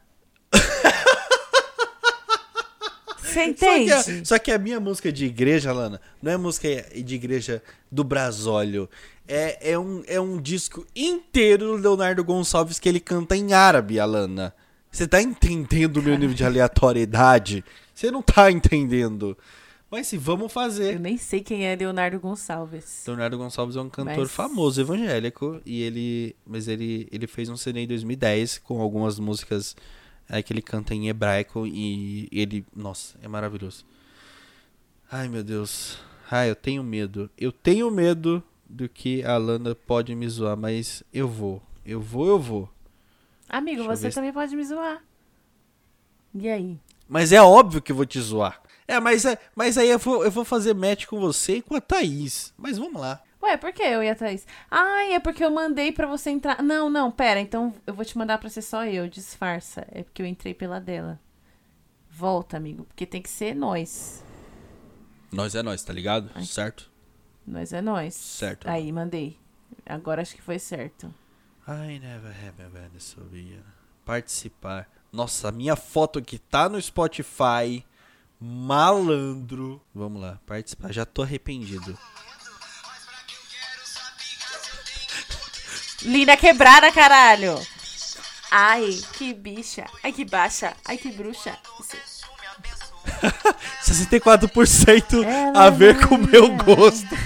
Você 3.34 3.46
entende? 3.46 3.90
Só 3.90 4.04
que, 4.04 4.12
a, 4.12 4.26
só 4.26 4.40
que 4.40 4.52
a 4.52 4.58
minha 4.58 4.80
música 4.80 5.12
de 5.12 5.26
igreja, 5.26 5.74
Lana, 5.74 6.00
não 6.22 6.32
é 6.32 6.38
música 6.38 6.68
de 6.96 7.16
igreja 7.16 7.62
do 7.92 8.04
Brasólio. 8.04 8.90
É, 9.28 9.72
é, 9.72 9.80
um, 9.80 10.04
é 10.06 10.20
um 10.20 10.40
disco 10.42 10.86
inteiro 10.96 11.78
do 11.78 11.82
Leonardo 11.82 12.24
Gonçalves 12.24 12.80
que 12.80 12.88
ele 12.88 13.00
canta 13.00 13.36
em 13.36 13.54
árabe, 13.54 14.00
Alana. 14.00 14.54
Você 14.92 15.08
tá 15.08 15.22
entendendo 15.22 15.98
o 15.98 16.04
meu 16.04 16.18
nível 16.18 16.36
de 16.36 16.46
aleatoriedade? 16.46 17.64
Você 17.96 18.12
não 18.12 18.22
tá 18.22 18.52
entendendo. 18.52 19.36
Mas 19.90 20.08
se 20.08 20.18
vamos 20.18 20.52
fazer. 20.52 20.96
Eu 20.96 21.00
nem 21.00 21.18
sei 21.18 21.42
quem 21.42 21.66
é 21.66 21.76
Leonardo 21.76 22.20
Gonçalves. 22.20 23.04
Leonardo 23.08 23.38
Gonçalves 23.38 23.76
é 23.76 23.82
um 23.82 23.90
cantor 23.90 24.18
mas... 24.18 24.32
famoso 24.32 24.82
evangélico 24.82 25.62
e 25.66 25.82
ele, 25.82 26.36
mas 26.46 26.68
ele, 26.68 27.08
ele 27.12 27.28
fez 27.28 27.48
um 27.48 27.56
CD 27.56 27.82
em 27.82 27.88
2010 27.88 28.58
com 28.58 28.82
algumas 28.82 29.20
músicas 29.20 29.76
é 30.30 30.42
que 30.42 30.52
ele 30.54 30.62
canta 30.62 30.94
em 30.94 31.10
hebraico 31.10 31.66
e 31.68 32.28
ele. 32.32 32.66
Nossa, 32.76 33.18
é 33.22 33.28
maravilhoso. 33.28 33.86
Ai 35.12 35.28
meu 35.28 35.44
Deus. 35.44 36.00
Ai, 36.30 36.50
eu 36.50 36.56
tenho 36.56 36.84
medo. 36.84 37.30
Eu 37.38 37.52
tenho 37.52 37.92
medo 37.92 38.44
do 38.68 38.90
que 38.90 39.24
a 39.24 39.38
Lana 39.38 39.76
pode 39.76 40.16
me 40.16 40.28
zoar, 40.28 40.58
mas 40.58 41.04
eu 41.14 41.28
vou. 41.28 41.62
Eu 41.86 42.02
vou, 42.02 42.28
eu 42.28 42.40
vou. 42.40 42.70
Amigo, 43.48 43.84
Deixa 43.84 43.96
você 43.96 44.10
também 44.10 44.34
pode 44.34 44.56
me 44.56 44.64
zoar. 44.64 45.04
E 46.34 46.50
aí? 46.50 46.80
Mas 47.08 47.32
é 47.32 47.42
óbvio 47.42 47.82
que 47.82 47.92
eu 47.92 47.96
vou 47.96 48.06
te 48.06 48.20
zoar. 48.20 48.60
É, 48.88 49.00
mas, 49.00 49.26
é, 49.26 49.38
mas 49.56 49.78
aí 49.78 49.90
eu 49.90 50.00
vou, 50.00 50.26
eu 50.26 50.32
vou 50.32 50.44
fazer 50.44 50.74
match 50.74 51.06
com 51.06 51.20
você 51.20 51.58
e 51.58 51.62
com 51.62 51.76
a 51.76 51.82
Thaís. 51.82 52.54
Mas 52.58 52.78
vamos 52.78 53.00
lá. 53.00 53.22
Ué, 53.44 53.58
por 53.58 53.74
que 53.74 53.84
eu 53.84 54.02
e 54.02 54.10
a 54.10 54.16
Thaís? 54.16 54.48
Ai, 54.72 55.16
é 55.16 55.20
porque 55.20 55.44
eu 55.44 55.52
mandei 55.52 55.92
pra 55.92 56.08
você 56.08 56.30
entrar. 56.30 56.64
Não, 56.64 56.90
não, 56.90 57.12
pera, 57.12 57.42
então 57.42 57.74
eu 57.86 57.94
vou 57.94 58.06
te 58.06 58.18
mandar 58.18 58.38
pra 58.38 58.50
ser 58.50 58.62
só 58.62 58.86
eu, 58.86 59.10
disfarça. 59.10 59.86
É 59.92 60.02
porque 60.02 60.22
eu 60.22 60.26
entrei 60.26 60.54
pela 60.54 60.80
dela. 60.80 61.20
Volta, 62.10 62.56
amigo, 62.56 62.86
porque 62.86 63.06
tem 63.06 63.22
que 63.22 63.30
ser 63.30 63.54
nós. 63.54 64.24
Nós 65.30 65.56
é 65.56 65.62
nós, 65.62 65.84
tá 65.84 65.92
ligado? 65.92 66.32
Ai. 66.34 66.46
Certo? 66.46 66.90
Nós 67.46 67.74
é 67.74 67.82
nós. 67.82 68.14
Certo. 68.14 68.70
Aí, 68.70 68.90
mandei. 68.94 69.38
Agora 69.86 70.22
acho 70.22 70.36
que 70.36 70.42
foi 70.42 70.58
certo. 70.58 71.14
I 71.68 72.00
never 72.00 72.32
have 72.32 72.62
a 72.64 72.70
bad 72.70 73.04
Sofia. 73.04 73.62
Participar. 74.06 74.88
Nossa, 75.12 75.50
a 75.50 75.52
minha 75.52 75.76
foto 75.76 76.20
aqui 76.20 76.40
tá 76.40 76.70
no 76.70 76.82
Spotify. 76.82 77.86
Malandro. 78.40 79.82
Vamos 79.94 80.22
lá, 80.22 80.40
participar. 80.46 80.94
Já 80.94 81.06
tô 81.06 81.24
arrependido. 81.24 81.98
Linda 86.04 86.36
quebrada, 86.38 86.92
caralho! 86.92 87.60
Ai, 88.52 89.00
que 89.14 89.34
bicha. 89.34 89.86
Ai, 90.04 90.12
que 90.12 90.24
baixa. 90.24 90.74
Ai, 90.86 90.98
que 90.98 91.12
bruxa. 91.12 91.58
Isso. 91.80 92.24
64% 93.84 95.24
Ela 95.24 95.66
a 95.66 95.70
ver 95.70 96.08
com 96.08 96.16
o 96.16 96.18
meu 96.18 96.46
é. 96.46 96.50
gosto. 96.50 97.16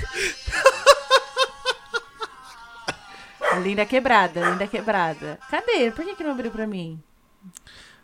Linda 3.62 3.86
quebrada, 3.86 4.52
linda 4.52 4.68
quebrada. 4.68 5.40
Cadê? 5.50 5.92
Por 5.92 6.06
que, 6.06 6.16
que 6.16 6.24
não 6.24 6.32
abriu 6.32 6.52
pra 6.52 6.68
mim? 6.68 7.02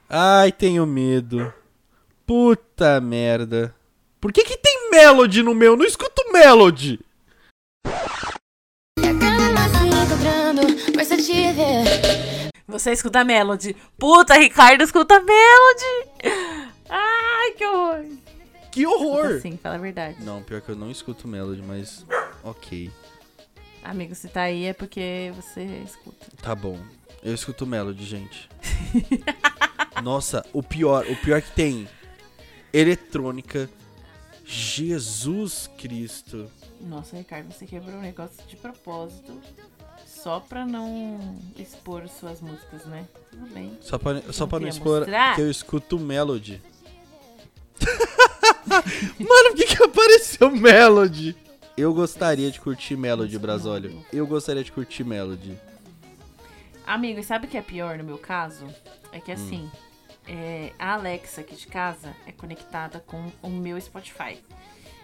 Ai, 0.09 0.51
tenho 0.51 0.85
medo. 0.85 1.53
Puta 2.25 2.99
merda. 2.99 3.75
Por 4.19 4.31
que 4.33 4.43
que 4.43 4.57
tem 4.57 4.89
Melody 4.89 5.43
no 5.43 5.53
meu? 5.53 5.73
Eu 5.73 5.77
Não 5.77 5.85
escuto 5.85 6.23
Melody. 6.31 6.99
Você 12.67 12.91
escuta 12.91 13.23
Melody. 13.23 13.75
Puta, 13.97 14.35
Ricardo 14.35 14.83
escuta 14.83 15.19
Melody. 15.19 16.09
Ai, 16.89 17.51
que 17.51 17.65
horror. 17.65 18.05
Que 18.71 18.87
horror. 18.87 19.39
Sim, 19.41 19.57
fala 19.61 19.75
a 19.75 19.77
verdade. 19.77 20.23
Não, 20.23 20.41
pior 20.41 20.61
que 20.61 20.69
eu 20.69 20.75
não 20.75 20.89
escuto 20.89 21.27
Melody, 21.27 21.61
mas 21.61 22.05
ok. 22.43 22.89
Amigo, 23.83 24.15
se 24.15 24.27
tá 24.29 24.43
aí 24.43 24.65
é 24.65 24.73
porque 24.73 25.31
você 25.35 25.61
escuta. 25.85 26.25
Tá 26.41 26.55
bom. 26.55 26.79
Eu 27.21 27.33
escuto 27.33 27.65
Melody, 27.65 28.05
gente. 28.05 28.49
Nossa, 30.01 30.45
o 30.51 30.63
pior, 30.63 31.05
o 31.05 31.15
pior 31.17 31.41
que 31.41 31.51
tem 31.51 31.87
eletrônica. 32.73 33.69
Jesus 34.45 35.69
Cristo. 35.77 36.51
Nossa, 36.81 37.15
Ricardo, 37.15 37.51
você 37.51 37.65
quebrou 37.65 37.95
um 37.95 38.01
negócio 38.01 38.43
de 38.45 38.57
propósito. 38.57 39.39
Só 40.23 40.39
pra 40.39 40.65
não 40.65 41.37
expor 41.57 42.07
suas 42.07 42.39
músicas, 42.39 42.85
né? 42.85 43.05
Tudo 43.29 43.45
bem. 43.53 43.77
Só 43.81 43.97
pra, 43.97 44.21
só 44.31 44.47
pra 44.47 44.59
não 44.59 44.67
expor 44.69 44.99
mostrar? 44.99 45.35
que 45.35 45.41
eu 45.41 45.51
escuto 45.51 45.99
Melody. 45.99 46.61
Mano, 49.19 49.49
por 49.49 49.55
que 49.55 49.75
que 49.75 49.83
apareceu 49.83 50.49
Melody? 50.49 51.35
Eu 51.75 51.93
gostaria 51.93 52.49
de 52.51 52.59
curtir 52.61 52.95
Melody, 52.95 53.37
Brasólio. 53.37 54.05
Eu 54.13 54.25
gostaria 54.25 54.63
de 54.63 54.71
curtir 54.71 55.03
Melody. 55.03 55.57
Amigo, 56.85 57.19
e 57.19 57.23
sabe 57.23 57.47
o 57.47 57.49
que 57.49 57.57
é 57.57 57.61
pior 57.61 57.97
no 57.97 58.03
meu 58.03 58.17
caso? 58.17 58.65
É 59.11 59.17
Hum. 59.17 59.21
que 59.21 59.31
assim, 59.31 59.71
é, 60.27 60.71
a 60.79 60.93
Alexa 60.93 61.41
aqui 61.41 61.55
de 61.55 61.67
casa 61.67 62.15
é 62.25 62.31
conectada 62.31 63.03
com 63.05 63.29
o 63.41 63.49
meu 63.49 63.79
Spotify. 63.81 64.39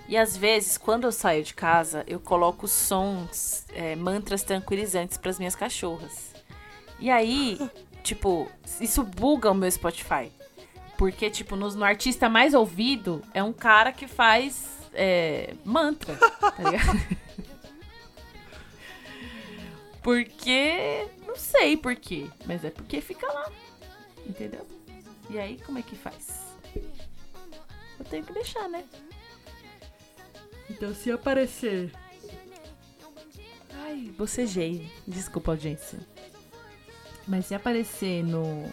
E 0.09 0.17
às 0.17 0.35
vezes, 0.35 0.75
quando 0.75 1.03
eu 1.03 1.11
saio 1.11 1.43
de 1.43 1.53
casa, 1.53 2.03
eu 2.07 2.19
coloco 2.19 2.67
sons, 2.67 3.63
é, 3.71 3.95
mantras 3.95 4.41
tranquilizantes 4.41 5.19
pras 5.19 5.37
minhas 5.37 5.53
cachorras. 5.53 6.33
E 6.99 7.11
aí, 7.11 7.59
tipo, 8.01 8.49
isso 8.81 9.03
buga 9.03 9.51
o 9.51 9.53
meu 9.53 9.69
Spotify. 9.69 10.31
Porque, 10.97 11.29
tipo, 11.29 11.55
no, 11.55 11.69
no 11.69 11.85
artista 11.85 12.27
mais 12.27 12.55
ouvido 12.55 13.21
é 13.35 13.43
um 13.43 13.53
cara 13.53 13.91
que 13.91 14.07
faz 14.07 14.79
é, 14.95 15.53
mantra, 15.63 16.15
tá 16.15 16.55
ligado? 16.57 16.99
Porque. 20.01 21.07
Não 21.27 21.35
sei 21.35 21.77
por 21.77 21.95
quê, 21.95 22.27
mas 22.47 22.65
é 22.65 22.71
porque 22.71 22.99
fica 22.99 23.31
lá. 23.31 23.51
Entendeu? 24.25 24.65
E 25.29 25.37
aí, 25.37 25.59
como 25.63 25.77
é 25.77 25.83
que 25.83 25.95
faz? 25.95 26.55
Eu 27.99 28.05
tenho 28.05 28.23
que 28.23 28.33
deixar, 28.33 28.67
né? 28.67 28.83
Então, 30.69 30.93
se 30.93 31.11
aparecer. 31.11 31.91
Ai, 33.73 34.11
bocejei. 34.17 34.91
Desculpa, 35.07 35.51
audiência. 35.51 35.99
Mas 37.27 37.45
se 37.47 37.55
aparecer 37.55 38.23
no. 38.23 38.69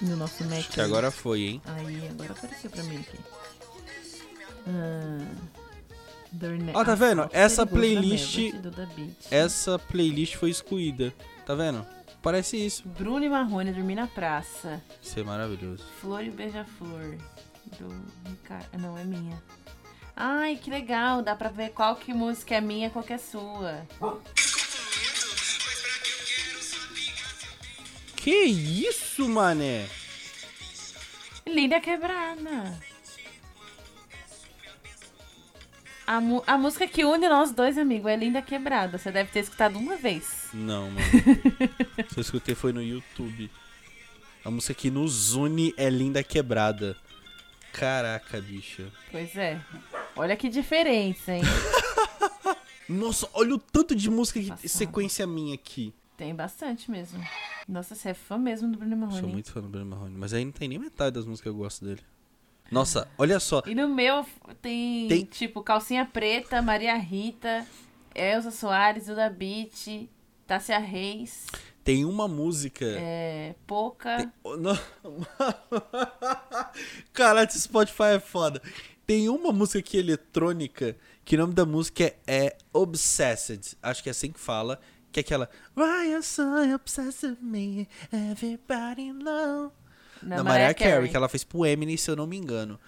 No 0.00 0.16
nosso 0.16 0.42
Mac. 0.44 0.58
Acho 0.58 0.68
que 0.70 0.80
agora 0.80 1.10
foi, 1.10 1.42
hein? 1.42 1.62
Aí, 1.64 2.08
agora 2.08 2.32
apareceu 2.32 2.70
pra 2.70 2.82
mim 2.84 2.96
aqui. 2.96 3.18
Ah, 4.66 5.26
Ó, 6.74 6.84
tá 6.84 6.92
Ah, 6.92 6.94
vendo? 6.94 7.28
Essa 7.32 7.66
playlist-. 7.66 8.52
Essa 9.30 9.78
playlist 9.78 10.34
foi 10.36 10.50
excluída. 10.50 11.12
Tá 11.46 11.54
vendo? 11.54 11.86
Parece 12.22 12.56
isso. 12.56 12.88
Bruno 12.88 13.24
e 13.24 13.28
Marrone 13.28 13.72
dormir 13.72 13.96
na 13.96 14.06
praça. 14.06 14.80
Isso 15.00 15.18
é 15.20 15.22
maravilhoso. 15.24 15.84
Flor 16.00 16.24
e 16.24 16.30
Beija-Flor. 16.30 17.16
Do 17.78 17.88
Ricardo. 18.28 18.78
Não, 18.78 18.96
é 18.98 19.04
minha. 19.04 19.42
Ai, 20.16 20.56
que 20.56 20.70
legal. 20.70 21.22
Dá 21.22 21.34
pra 21.34 21.48
ver 21.48 21.70
qual 21.70 21.96
que 21.96 22.12
música 22.12 22.54
é 22.54 22.60
minha 22.60 22.90
qual 22.90 23.04
que 23.04 23.12
é 23.12 23.18
sua. 23.18 23.86
Que 28.16 28.44
isso, 28.44 29.28
mané? 29.28 29.88
Linda 31.46 31.80
quebrada. 31.80 32.78
A, 36.06 36.20
a 36.46 36.58
música 36.58 36.86
que 36.86 37.04
une 37.04 37.28
nós 37.28 37.52
dois, 37.52 37.78
amigo, 37.78 38.08
é 38.08 38.16
Linda 38.16 38.42
Quebrada. 38.42 38.98
Você 38.98 39.10
deve 39.10 39.30
ter 39.30 39.40
escutado 39.40 39.78
uma 39.78 39.96
vez. 39.96 40.48
Não, 40.52 40.90
mano. 40.90 41.06
Se 42.10 42.18
eu 42.18 42.20
escutei 42.20 42.54
foi 42.54 42.72
no 42.72 42.82
YouTube. 42.82 43.50
A 44.44 44.50
música 44.50 44.74
que 44.74 44.90
nos 44.90 45.34
une 45.34 45.72
é 45.76 45.88
Linda 45.88 46.22
Quebrada. 46.22 46.96
Caraca, 47.72 48.40
bicha. 48.40 48.90
Pois 49.10 49.34
é. 49.36 49.60
Olha 50.14 50.36
que 50.36 50.48
diferença, 50.48 51.32
hein? 51.32 51.42
Nossa, 52.88 53.28
olha 53.32 53.54
o 53.54 53.58
tanto 53.58 53.94
de 53.94 54.10
música 54.10 54.40
que 54.40 54.68
sequência 54.68 55.26
minha 55.26 55.54
aqui. 55.54 55.94
Tem 56.16 56.34
bastante 56.34 56.90
mesmo. 56.90 57.24
Nossa, 57.66 57.94
você 57.94 58.10
é 58.10 58.14
fã 58.14 58.36
mesmo 58.36 58.70
do 58.70 58.78
Bruno 58.78 58.96
Marrone. 58.96 59.20
Sou 59.20 59.28
muito 59.28 59.50
fã 59.50 59.60
do 59.60 59.68
Bruno 59.68 59.86
Marrone, 59.86 60.14
mas 60.16 60.34
aí 60.34 60.44
não 60.44 60.52
tem 60.52 60.68
nem 60.68 60.78
metade 60.78 61.14
das 61.14 61.24
músicas 61.24 61.42
que 61.42 61.48
eu 61.48 61.54
gosto 61.60 61.84
dele. 61.84 62.00
Nossa, 62.70 63.08
olha 63.18 63.38
só. 63.40 63.62
E 63.66 63.74
no 63.74 63.88
meu 63.88 64.24
tem, 64.60 65.08
Tem- 65.08 65.24
tipo, 65.24 65.62
Calcinha 65.62 66.04
Preta, 66.06 66.60
Maria 66.62 66.94
Rita, 66.96 67.66
Elza 68.14 68.50
Soares, 68.50 69.06
Duda 69.06 69.28
Beat, 69.30 70.08
Tássia 70.46 70.78
Reis, 70.78 71.46
Tem 71.84 72.04
uma 72.04 72.28
música. 72.28 72.84
é. 72.86 73.54
Oh, 73.68 74.56
não. 74.56 74.78
Caralho, 77.12 77.48
esse 77.48 77.60
Spotify 77.60 78.14
é 78.16 78.20
foda. 78.20 78.62
Tem 79.06 79.28
uma 79.28 79.52
música 79.52 79.78
aqui 79.80 79.98
eletrônica 79.98 80.96
que 81.24 81.34
o 81.34 81.38
nome 81.38 81.54
da 81.54 81.64
música 81.66 82.04
é, 82.04 82.16
é 82.26 82.56
Obsessed. 82.72 83.76
Acho 83.82 84.02
que 84.02 84.08
é 84.08 84.12
assim 84.12 84.30
que 84.30 84.40
fala. 84.40 84.78
Que 85.10 85.20
é 85.20 85.22
aquela. 85.22 85.50
Why 85.76 86.12
you 86.12 86.22
so 86.22 86.42
obsessed 86.74 87.26
with 87.32 87.38
me? 87.42 87.88
Everybody 88.12 89.12
know. 89.12 89.72
Na 90.22 90.36
Da 90.36 90.44
Mariah 90.44 90.44
Mariah 90.44 90.74
Carey, 90.74 90.92
Carey. 90.94 91.10
que 91.10 91.16
ela 91.16 91.28
fez 91.28 91.44
pro 91.44 91.66
Eminem, 91.66 91.96
se 91.96 92.10
eu 92.10 92.16
não 92.16 92.26
me 92.26 92.36
engano. 92.38 92.78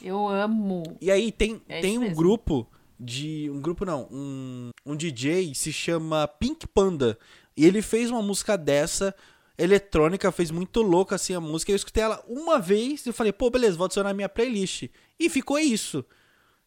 Eu 0.00 0.26
amo. 0.28 0.84
E 1.00 1.10
aí 1.10 1.30
tem, 1.30 1.60
É 1.68 1.80
tem 1.80 1.98
um 1.98 2.02
mesmo. 2.02 2.16
grupo 2.16 2.66
de. 2.98 3.50
Um 3.50 3.60
grupo 3.60 3.84
não, 3.84 4.08
um, 4.10 4.70
um 4.86 4.96
DJ 4.96 5.54
se 5.54 5.72
chama 5.72 6.26
Pink 6.26 6.66
Panda. 6.68 7.18
E 7.56 7.64
ele 7.64 7.80
fez 7.80 8.10
uma 8.10 8.22
música 8.22 8.56
dessa, 8.56 9.14
eletrônica, 9.58 10.30
fez 10.30 10.50
muito 10.50 10.82
louco 10.82 11.14
assim 11.14 11.34
a 11.34 11.40
música. 11.40 11.72
Eu 11.72 11.76
escutei 11.76 12.02
ela 12.02 12.22
uma 12.28 12.58
vez 12.58 13.06
e 13.06 13.12
falei, 13.12 13.32
pô, 13.32 13.50
beleza, 13.50 13.76
vou 13.76 13.86
adicionar 13.86 14.12
minha 14.14 14.28
playlist. 14.28 14.88
E 15.18 15.30
ficou 15.30 15.58
isso. 15.58 16.04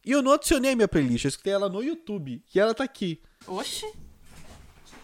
E 0.05 0.12
eu 0.12 0.22
não 0.22 0.34
adicionei 0.34 0.72
a 0.72 0.75
minha 0.75 0.88
playlist, 0.88 1.25
eu 1.25 1.29
escutei 1.29 1.53
ela 1.53 1.69
no 1.69 1.84
YouTube. 1.84 2.43
E 2.53 2.60
ela 2.60 2.74
tá 2.74 2.84
aqui. 2.84 3.22
Oxi. 3.46 3.86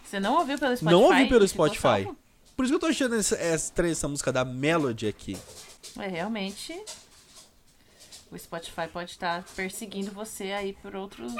Você 0.04 0.20
não 0.20 0.38
ouviu 0.38 0.58
pelo 0.58 0.76
Spotify? 0.76 0.92
Não 0.92 1.02
ouvi 1.02 1.28
pelo 1.28 1.48
ficou 1.48 1.68
Spotify. 1.68 2.08
Por 2.56 2.64
isso 2.64 2.72
que 2.72 2.76
eu 2.76 2.80
tô 2.80 2.86
achando 2.86 3.14
essa, 3.16 3.36
essa, 3.36 3.86
essa 3.86 4.08
música 4.08 4.32
da 4.32 4.44
Melody 4.44 5.06
aqui. 5.06 5.36
É, 5.98 6.06
realmente. 6.06 6.74
O 8.30 8.38
Spotify 8.38 8.88
pode 8.92 9.12
estar 9.12 9.44
perseguindo 9.54 10.10
você 10.10 10.52
aí 10.52 10.72
por 10.72 10.96
outros, 10.96 11.32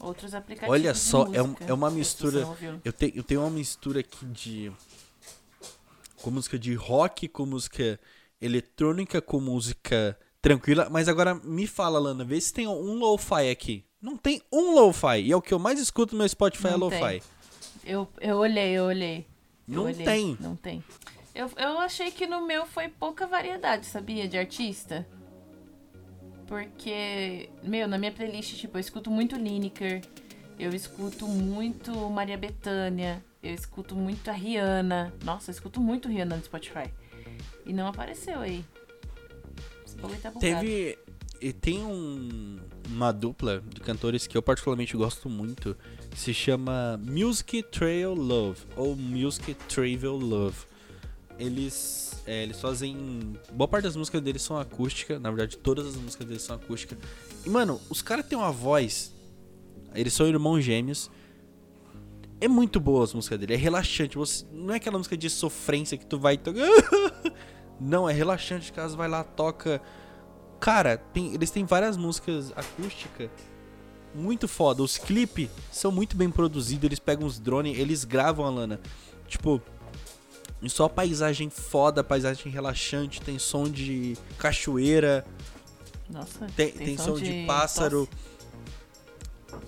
outros 0.00 0.34
aplicativos. 0.34 0.72
Olha 0.72 0.94
só, 0.94 1.26
é, 1.32 1.42
um- 1.42 1.48
música. 1.48 1.64
é 1.66 1.72
uma 1.72 1.90
sei 1.90 2.04
se 2.04 2.10
você 2.16 2.24
mistura. 2.24 2.80
Eu 2.84 2.92
tenho, 2.92 3.12
eu 3.16 3.22
tenho 3.22 3.40
uma 3.40 3.50
mistura 3.50 4.00
aqui 4.00 4.24
de. 4.26 4.72
Com 6.22 6.30
música 6.30 6.58
de 6.58 6.74
rock, 6.74 7.28
com 7.28 7.46
música 7.46 7.98
eletrônica, 8.40 9.20
com 9.22 9.40
música 9.40 10.18
tranquila. 10.42 10.88
Mas 10.90 11.08
agora 11.08 11.34
me 11.34 11.66
fala, 11.66 11.98
Lana, 11.98 12.24
vê 12.24 12.40
se 12.40 12.52
tem 12.52 12.66
um 12.66 12.98
lo-fi 12.98 13.50
aqui. 13.50 13.84
Não 14.02 14.16
tem 14.16 14.42
um 14.52 14.74
lo-fi. 14.74 15.20
E 15.22 15.32
é 15.32 15.36
o 15.36 15.42
que 15.42 15.54
eu 15.54 15.58
mais 15.58 15.78
escuto 15.80 16.14
no 16.14 16.18
meu 16.18 16.28
Spotify 16.28 16.68
é 16.68 16.70
Não 16.72 16.78
lo-fi. 16.78 16.98
tem. 17.00 17.22
Eu, 17.84 18.08
eu 18.20 18.36
olhei, 18.36 18.70
eu 18.72 18.84
olhei. 18.84 19.26
Eu 19.68 19.74
Não 19.74 19.84
olhei. 19.84 20.04
tem. 20.04 20.36
Não 20.40 20.56
tem. 20.56 20.82
Eu, 21.34 21.48
eu 21.56 21.78
achei 21.78 22.10
que 22.10 22.26
no 22.26 22.44
meu 22.46 22.66
foi 22.66 22.88
pouca 22.88 23.26
variedade, 23.26 23.86
sabia? 23.86 24.26
De 24.26 24.36
artista. 24.36 25.06
Porque, 26.48 27.50
meu, 27.62 27.86
na 27.86 27.98
minha 27.98 28.10
playlist, 28.10 28.56
tipo, 28.56 28.78
eu 28.78 28.80
escuto 28.80 29.10
muito 29.10 29.36
Lineker. 29.36 30.00
Eu 30.58 30.70
escuto 30.70 31.28
muito 31.28 31.92
Maria 32.10 32.38
Bethânia. 32.38 33.22
Eu 33.42 33.54
escuto 33.54 33.94
muito 33.94 34.28
a 34.28 34.32
Rihanna. 34.32 35.12
Nossa, 35.22 35.50
eu 35.50 35.52
escuto 35.52 35.78
muito 35.78 36.08
Rihanna 36.08 36.36
no 36.36 36.42
Spotify. 36.42 36.90
E 37.66 37.72
não 37.72 37.86
apareceu 37.86 38.40
aí. 38.40 38.64
Tá. 40.22 40.32
Teve. 40.32 40.98
E 41.40 41.52
tem 41.52 41.84
um, 41.84 42.58
uma 42.88 43.12
dupla 43.12 43.62
de 43.68 43.80
cantores 43.80 44.26
que 44.26 44.36
eu 44.36 44.42
particularmente 44.42 44.96
gosto 44.96 45.28
muito. 45.28 45.76
Se 46.16 46.32
chama 46.32 46.98
Music 47.06 47.62
Trail 47.64 48.14
Love. 48.14 48.60
Ou 48.74 48.96
Music 48.96 49.54
Travel 49.68 50.16
Love. 50.16 50.56
Eles, 51.38 52.20
é, 52.26 52.42
eles 52.42 52.60
fazem. 52.60 53.34
Boa 53.52 53.68
parte 53.68 53.84
das 53.84 53.94
músicas 53.96 54.20
deles 54.20 54.42
são 54.42 54.58
acústica. 54.58 55.18
Na 55.18 55.30
verdade, 55.30 55.56
todas 55.56 55.86
as 55.86 55.96
músicas 55.96 56.26
deles 56.26 56.42
são 56.42 56.56
acústica. 56.56 56.98
E, 57.46 57.48
mano, 57.50 57.80
os 57.88 58.02
caras 58.02 58.26
têm 58.26 58.36
uma 58.36 58.50
voz. 58.50 59.14
Eles 59.94 60.12
são 60.12 60.26
irmãos 60.26 60.60
gêmeos. 60.62 61.10
É 62.40 62.48
muito 62.48 62.78
boa 62.80 63.04
as 63.04 63.14
músicas 63.14 63.38
dele. 63.38 63.54
É 63.54 63.56
relaxante. 63.56 64.16
Você, 64.16 64.44
não 64.52 64.74
é 64.74 64.76
aquela 64.76 64.98
música 64.98 65.16
de 65.16 65.30
sofrência 65.30 65.96
que 65.96 66.06
tu 66.06 66.18
vai. 66.18 66.38
Não, 67.80 68.08
é 68.08 68.12
relaxante. 68.12 68.72
Caso 68.72 68.96
vai 68.96 69.08
lá, 69.08 69.22
toca. 69.22 69.80
Cara, 70.58 70.96
tem- 70.96 71.34
eles 71.34 71.50
têm 71.50 71.64
várias 71.64 71.96
músicas 71.96 72.52
acústicas 72.56 73.30
muito 74.14 74.48
foda. 74.48 74.82
Os 74.82 74.98
clipes 74.98 75.48
são 75.70 75.92
muito 75.92 76.16
bem 76.16 76.30
produzidos. 76.30 76.84
Eles 76.84 76.98
pegam 76.98 77.26
os 77.26 77.38
drones, 77.38 77.78
eles 77.78 78.04
gravam 78.04 78.44
a 78.44 78.50
Lana. 78.50 78.80
Tipo, 79.28 79.62
em 80.62 80.68
só 80.68 80.88
paisagem 80.88 81.50
foda, 81.50 82.02
paisagem 82.02 82.50
relaxante. 82.50 83.20
Tem 83.20 83.38
som 83.38 83.68
de 83.68 84.16
cachoeira, 84.38 85.24
Nossa, 86.08 86.46
tem, 86.56 86.72
tem 86.72 86.96
som 86.98 87.14
de, 87.14 87.44
pássaro. 87.46 88.06
tosse. 88.06 88.28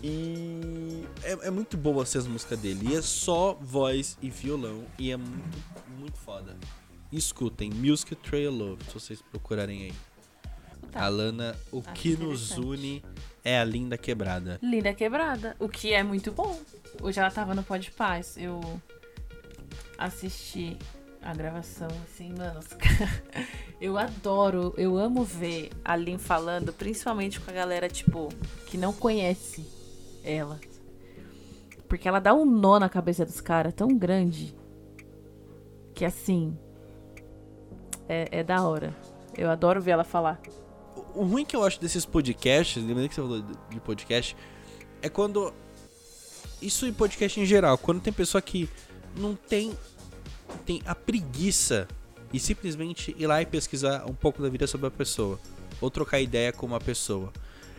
E 0.02 1.04
é, 1.22 1.48
é 1.48 1.50
muito 1.50 1.76
boa 1.76 2.02
assim, 2.02 2.18
as 2.18 2.26
músicas 2.26 2.58
dele. 2.58 2.88
E 2.90 2.96
é 2.96 3.02
só 3.02 3.54
voz 3.60 4.16
e 4.22 4.30
violão. 4.30 4.84
E 4.98 5.10
é 5.10 5.16
muito, 5.16 5.58
muito 5.98 6.16
foda. 6.18 6.56
Escutem, 7.12 7.70
Music 7.70 8.14
Trail 8.16 8.50
Love, 8.50 8.84
se 8.84 8.94
vocês 8.94 9.22
procurarem 9.22 9.84
aí. 9.84 9.92
Tá. 10.92 11.04
Alana, 11.04 11.56
o 11.70 11.82
Acho 11.84 11.92
que 11.92 12.16
nos 12.16 12.56
une 12.56 13.04
é 13.44 13.58
a 13.58 13.64
linda 13.64 13.96
quebrada. 13.96 14.58
Linda 14.62 14.92
quebrada, 14.92 15.54
o 15.58 15.68
que 15.68 15.92
é 15.92 16.02
muito 16.02 16.32
bom. 16.32 16.60
Hoje 17.02 17.20
ela 17.20 17.30
tava 17.30 17.54
no 17.54 17.62
Pode 17.62 17.90
Paz, 17.92 18.36
eu 18.36 18.60
assisti 20.00 20.78
a 21.22 21.34
gravação, 21.34 21.88
assim, 22.04 22.32
mano, 22.32 22.60
eu 23.78 23.98
adoro, 23.98 24.72
eu 24.78 24.96
amo 24.96 25.22
ver 25.22 25.70
a 25.84 25.94
Lin 25.94 26.16
falando, 26.16 26.72
principalmente 26.72 27.38
com 27.38 27.50
a 27.50 27.54
galera, 27.54 27.88
tipo, 27.88 28.30
que 28.66 28.78
não 28.78 28.92
conhece 28.92 29.66
ela. 30.24 30.58
Porque 31.86 32.08
ela 32.08 32.20
dá 32.20 32.32
um 32.32 32.46
nó 32.46 32.78
na 32.78 32.88
cabeça 32.88 33.26
dos 33.26 33.40
caras 33.40 33.74
tão 33.74 33.88
grande 33.88 34.54
que, 35.94 36.06
assim, 36.06 36.56
é, 38.08 38.40
é 38.40 38.42
da 38.42 38.66
hora. 38.66 38.96
Eu 39.36 39.50
adoro 39.50 39.82
ver 39.82 39.90
ela 39.90 40.04
falar. 40.04 40.40
O 41.14 41.24
ruim 41.24 41.44
que 41.44 41.54
eu 41.54 41.64
acho 41.64 41.80
desses 41.80 42.06
podcasts, 42.06 42.82
lembrando 42.82 43.08
que 43.08 43.14
você 43.14 43.20
falou 43.20 43.42
de 43.68 43.80
podcast, 43.80 44.36
é 45.02 45.08
quando. 45.08 45.52
Isso 46.62 46.86
em 46.86 46.92
podcast 46.92 47.40
em 47.40 47.46
geral, 47.46 47.76
quando 47.76 48.00
tem 48.00 48.12
pessoa 48.12 48.40
que 48.40 48.68
não 49.16 49.34
tem, 49.34 49.72
tem 50.64 50.82
a 50.84 50.94
preguiça 50.94 51.88
e 52.32 52.38
simplesmente 52.38 53.14
ir 53.18 53.26
lá 53.26 53.42
e 53.42 53.46
pesquisar 53.46 54.04
um 54.08 54.14
pouco 54.14 54.42
da 54.42 54.48
vida 54.48 54.66
sobre 54.66 54.86
a 54.86 54.90
pessoa. 54.90 55.38
Ou 55.80 55.90
trocar 55.90 56.20
ideia 56.20 56.52
com 56.52 56.66
uma 56.66 56.80
pessoa. 56.80 57.32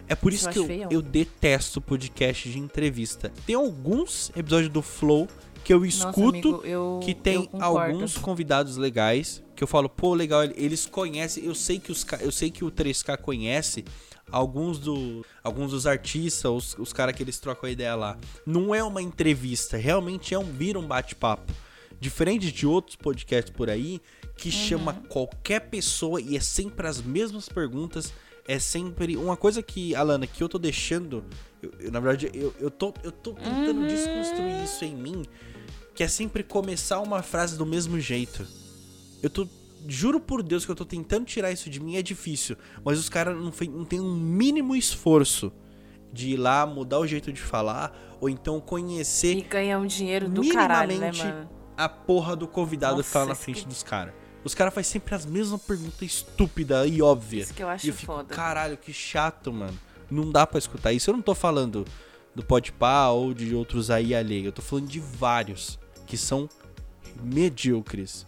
É 0.08 0.16
por 0.16 0.34
Isso 0.34 0.50
isso 0.50 0.60
eu 0.60 0.66
que 0.68 0.74
eu, 0.74 0.92
eu 0.92 1.02
detesto 1.02 1.80
podcast 1.80 2.50
de 2.50 2.60
entrevista. 2.60 3.32
Tem 3.46 3.56
alguns 3.56 4.32
episódios 4.36 4.72
do 4.72 4.82
Flow 4.82 5.28
que 5.64 5.74
eu 5.74 5.86
escuto 5.86 6.22
Nossa, 6.22 6.38
amigo, 6.38 6.62
eu, 6.66 7.00
que 7.04 7.14
tem 7.14 7.48
alguns 7.60 8.18
convidados 8.18 8.78
legais 8.78 9.44
que 9.56 9.64
eu 9.64 9.68
falo, 9.68 9.88
pô, 9.88 10.14
legal, 10.16 10.44
eles 10.44 10.88
conhecem, 10.88 11.46
eu 11.46 11.54
sei 11.54 11.80
que 11.80 11.92
os 11.92 12.04
eu 12.20 12.32
sei 12.32 12.50
que 12.50 12.66
o 12.66 12.72
3K 12.72 13.16
conhece 13.18 13.86
alguns 14.30 14.78
do 14.80 15.26
alguns 15.44 15.72
dos 15.72 15.88
artistas, 15.88 16.52
os, 16.52 16.76
os 16.78 16.94
caras 16.94 17.16
que 17.16 17.24
eles 17.24 17.40
trocam 17.40 17.68
a 17.70 17.72
ideia 17.72 17.96
lá. 17.96 18.18
Não 18.46 18.74
é 18.76 18.84
uma 18.84 19.02
entrevista, 19.02 19.78
realmente 19.78 20.34
é 20.34 20.40
um 20.40 20.44
vira 20.52 20.78
um 20.80 20.86
bate-papo. 20.88 21.52
Diferente 22.00 22.52
de 22.52 22.66
outros 22.66 22.96
podcasts 22.96 23.54
por 23.56 23.70
aí 23.70 24.02
que 24.38 24.50
Uhum. 24.50 24.56
chama 24.56 24.94
qualquer 25.08 25.60
pessoa 25.70 26.20
e 26.20 26.36
é 26.36 26.40
sempre 26.40 26.88
as 26.88 27.00
mesmas 27.02 27.48
perguntas, 27.48 28.12
é 28.48 28.58
sempre 28.58 29.16
uma 29.16 29.38
coisa 29.38 29.62
que, 29.62 29.94
Alana, 29.96 30.26
que 30.26 30.42
eu 30.44 30.50
tô 30.50 30.58
deixando, 30.58 31.24
eu- 31.62 31.72
eu, 31.80 31.92
na 31.92 32.00
verdade, 32.00 32.32
eu, 32.34 32.54
eu 32.60 32.72
tô 32.72 32.92
eu 33.04 33.12
tô 33.12 33.34
tentando 33.34 33.82
Uhum. 33.82 33.88
desconstruir 33.88 34.64
isso 34.64 34.84
em 34.84 34.96
mim, 34.96 35.24
que 35.94 36.04
é 36.04 36.08
sempre 36.08 36.42
começar 36.44 37.00
uma 37.02 37.22
frase 37.22 37.56
do 37.56 37.66
mesmo 37.68 38.00
jeito. 38.00 38.48
Eu 39.22 39.30
tô. 39.30 39.48
Juro 39.88 40.20
por 40.20 40.44
Deus 40.44 40.66
que 40.66 40.72
eu 40.72 40.76
tô 40.76 40.86
tentando 40.86 41.26
tirar 41.26 41.52
isso 41.52 41.70
de 41.70 41.80
mim, 41.80 41.96
é 41.96 42.02
difícil. 42.02 42.56
Mas 42.84 43.00
os 43.00 43.10
caras 43.10 43.36
não, 43.36 43.52
não 43.72 43.86
tem 43.86 44.00
um 44.00 44.14
mínimo 44.16 44.76
esforço 44.76 45.52
de 46.14 46.32
ir 46.32 46.38
lá, 46.38 46.66
mudar 46.66 47.00
o 47.00 47.08
jeito 47.08 47.32
de 47.32 47.42
falar, 47.42 47.98
ou 48.20 48.30
então 48.30 48.60
conhecer 48.60 49.38
E 49.38 49.42
ganhar 49.42 49.80
um 49.80 49.86
dinheiro 49.88 50.28
do 50.30 50.48
caralho, 50.50 50.98
né, 51.00 51.10
minimamente 51.12 51.24
mano? 51.26 51.50
a 51.78 51.88
porra 51.90 52.36
do 52.36 52.48
convidado 52.48 52.98
Nossa, 52.98 53.08
que 53.08 53.14
tá 53.14 53.26
na 53.26 53.34
frente 53.36 53.62
que- 53.62 53.68
dos 53.68 53.82
caras. 53.82 54.14
Os 54.44 54.54
caras 54.56 54.74
fazem 54.74 54.92
sempre 54.92 55.14
as 55.16 55.26
mesmas 55.26 55.62
perguntas 55.62 56.02
estúpidas 56.02 56.90
e 56.92 57.02
óbvias. 57.02 57.46
Isso 57.46 57.54
que 57.54 57.64
eu 57.64 57.70
acho 57.70 57.86
e 57.86 57.90
eu 57.90 57.94
fico, 57.94 58.12
foda. 58.12 58.34
caralho, 58.34 58.76
que 58.76 58.92
chato, 58.92 59.54
mano. 59.54 59.78
Não 60.10 60.32
dá 60.32 60.46
pra 60.48 60.58
escutar 60.60 60.92
isso. 60.92 61.10
Eu 61.10 61.14
não 61.14 61.22
tô 61.22 61.34
falando 61.36 61.86
do 62.36 62.44
Podpah 62.44 63.12
ou 63.12 63.34
de 63.36 63.54
outros 63.56 63.90
aí 63.92 64.14
alheio. 64.16 64.48
Eu 64.48 64.52
tô 64.52 64.62
falando 64.62 64.88
de 64.88 65.00
vários 65.00 65.80
que 66.08 66.18
são 66.18 66.50
medíocres. 67.24 68.26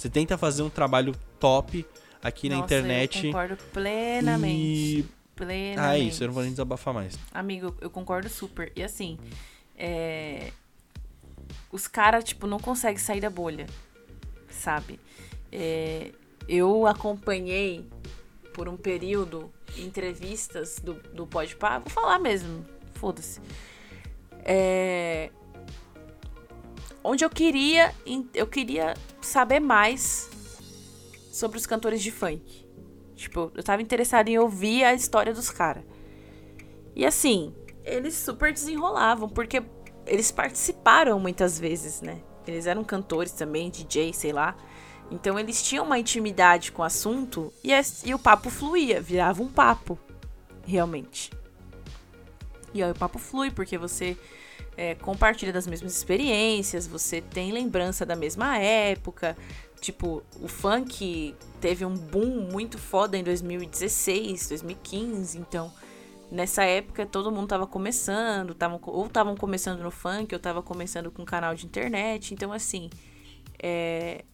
Você 0.00 0.08
tenta 0.08 0.38
fazer 0.38 0.62
um 0.62 0.70
trabalho 0.70 1.14
top 1.38 1.86
aqui 2.22 2.48
na 2.48 2.56
Nossa, 2.56 2.74
internet 2.74 3.18
Eu 3.18 3.32
concordo 3.32 3.56
plenamente. 3.70 5.00
e... 5.00 5.06
Plenamente. 5.36 5.78
Ah, 5.78 5.98
isso, 5.98 6.22
eu 6.22 6.28
não 6.28 6.32
vou 6.34 6.42
nem 6.42 6.52
desabafar 6.52 6.94
mais. 6.94 7.18
Amigo, 7.34 7.76
eu 7.82 7.90
concordo 7.90 8.26
super. 8.30 8.72
E 8.74 8.82
assim, 8.82 9.18
é... 9.76 10.52
os 11.70 11.86
caras, 11.86 12.24
tipo, 12.24 12.46
não 12.46 12.58
conseguem 12.58 12.96
sair 12.96 13.20
da 13.20 13.28
bolha, 13.28 13.66
sabe? 14.48 14.98
É, 15.52 16.12
Eu 16.48 16.86
acompanhei 16.86 17.86
por 18.54 18.70
um 18.70 18.78
período 18.78 19.52
entrevistas 19.76 20.78
do, 20.82 20.94
do 21.12 21.26
Podpah, 21.26 21.78
vou 21.78 21.90
falar 21.90 22.18
mesmo, 22.18 22.64
foda-se. 22.94 23.38
É... 24.46 25.30
Onde 27.02 27.24
eu 27.24 27.30
queria, 27.30 27.94
eu 28.34 28.46
queria 28.46 28.94
saber 29.20 29.60
mais 29.60 30.28
sobre 31.32 31.56
os 31.56 31.66
cantores 31.66 32.02
de 32.02 32.10
funk. 32.10 32.66
Tipo, 33.16 33.50
eu 33.54 33.62
tava 33.62 33.82
interessada 33.82 34.30
em 34.30 34.38
ouvir 34.38 34.84
a 34.84 34.94
história 34.94 35.32
dos 35.32 35.50
caras. 35.50 35.84
E 36.94 37.06
assim, 37.06 37.54
eles 37.84 38.14
super 38.14 38.52
desenrolavam, 38.52 39.28
porque 39.28 39.62
eles 40.06 40.30
participaram 40.30 41.18
muitas 41.18 41.58
vezes, 41.58 42.00
né? 42.02 42.20
Eles 42.46 42.66
eram 42.66 42.82
cantores 42.84 43.32
também, 43.32 43.70
DJ, 43.70 44.12
sei 44.12 44.32
lá. 44.32 44.56
Então 45.10 45.38
eles 45.38 45.62
tinham 45.62 45.84
uma 45.84 45.98
intimidade 45.98 46.72
com 46.72 46.82
o 46.82 46.84
assunto 46.84 47.52
e, 47.64 47.72
e 48.04 48.14
o 48.14 48.18
papo 48.18 48.48
fluía, 48.48 49.00
virava 49.00 49.42
um 49.42 49.48
papo, 49.48 49.98
realmente. 50.64 51.30
E 52.72 52.82
aí 52.82 52.90
o 52.90 52.94
papo 52.94 53.18
flui, 53.18 53.50
porque 53.50 53.76
você 53.76 54.16
é, 54.80 54.94
compartilha 54.94 55.52
das 55.52 55.66
mesmas 55.66 55.94
experiências, 55.94 56.86
você 56.86 57.20
tem 57.20 57.52
lembrança 57.52 58.06
da 58.06 58.16
mesma 58.16 58.56
época. 58.56 59.36
Tipo, 59.78 60.22
o 60.40 60.48
funk 60.48 61.34
teve 61.60 61.84
um 61.84 61.92
boom 61.94 62.48
muito 62.50 62.78
foda 62.78 63.18
em 63.18 63.22
2016, 63.22 64.48
2015, 64.48 65.36
então 65.36 65.70
nessa 66.32 66.64
época 66.64 67.04
todo 67.04 67.30
mundo 67.30 67.48
tava 67.48 67.66
começando, 67.66 68.54
tavam, 68.54 68.80
ou 68.86 69.04
estavam 69.04 69.36
começando 69.36 69.82
no 69.82 69.90
funk, 69.90 70.34
ou 70.34 70.40
tava 70.40 70.62
começando 70.62 71.10
com 71.10 71.20
um 71.20 71.26
canal 71.26 71.54
de 71.54 71.66
internet, 71.66 72.32
então 72.32 72.50
assim, 72.50 72.88
é, 73.62 74.24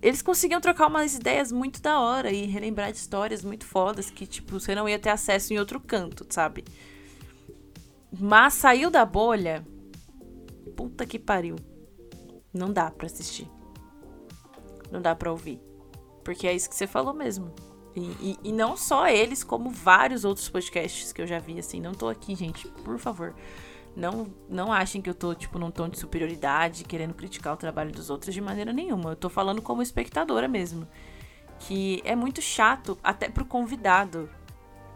eles 0.00 0.22
conseguiam 0.22 0.60
trocar 0.60 0.86
umas 0.86 1.16
ideias 1.16 1.50
muito 1.50 1.82
da 1.82 1.98
hora 1.98 2.30
e 2.30 2.46
relembrar 2.46 2.92
de 2.92 2.98
histórias 2.98 3.42
muito 3.42 3.66
fodas 3.66 4.10
que, 4.12 4.28
tipo, 4.28 4.60
você 4.60 4.76
não 4.76 4.88
ia 4.88 4.98
ter 5.00 5.10
acesso 5.10 5.52
em 5.52 5.58
outro 5.58 5.80
canto, 5.80 6.24
sabe? 6.30 6.64
Mas 8.12 8.54
saiu 8.54 8.90
da 8.90 9.06
bolha, 9.06 9.64
puta 10.74 11.06
que 11.06 11.18
pariu. 11.18 11.56
Não 12.52 12.72
dá 12.72 12.90
pra 12.90 13.06
assistir. 13.06 13.48
Não 14.90 15.00
dá 15.00 15.14
pra 15.14 15.30
ouvir. 15.30 15.60
Porque 16.22 16.46
é 16.46 16.54
isso 16.54 16.68
que 16.68 16.76
você 16.76 16.86
falou 16.86 17.14
mesmo. 17.14 17.52
E, 17.94 18.00
e, 18.00 18.38
e, 18.44 18.52
não 18.52 18.76
só 18.76 19.06
eles, 19.08 19.44
como 19.44 19.70
vários 19.70 20.24
outros 20.24 20.48
podcasts 20.48 21.12
que 21.12 21.20
eu 21.20 21.26
já 21.26 21.38
vi, 21.38 21.58
assim. 21.58 21.80
Não 21.80 21.92
tô 21.92 22.08
aqui, 22.08 22.34
gente, 22.34 22.68
por 22.68 22.98
favor. 22.98 23.34
Não, 23.94 24.26
não 24.48 24.72
achem 24.72 25.02
que 25.02 25.10
eu 25.10 25.14
tô, 25.14 25.34
tipo, 25.34 25.58
num 25.58 25.70
tom 25.70 25.88
de 25.88 25.98
superioridade, 25.98 26.84
querendo 26.84 27.12
criticar 27.12 27.52
o 27.52 27.56
trabalho 27.56 27.92
dos 27.92 28.08
outros 28.08 28.32
de 28.32 28.40
maneira 28.40 28.72
nenhuma. 28.72 29.10
Eu 29.10 29.16
tô 29.16 29.28
falando 29.28 29.60
como 29.60 29.82
espectadora 29.82 30.48
mesmo. 30.48 30.88
Que 31.58 32.00
é 32.04 32.16
muito 32.16 32.40
chato, 32.40 32.98
até 33.02 33.28
pro 33.28 33.44
convidado, 33.44 34.28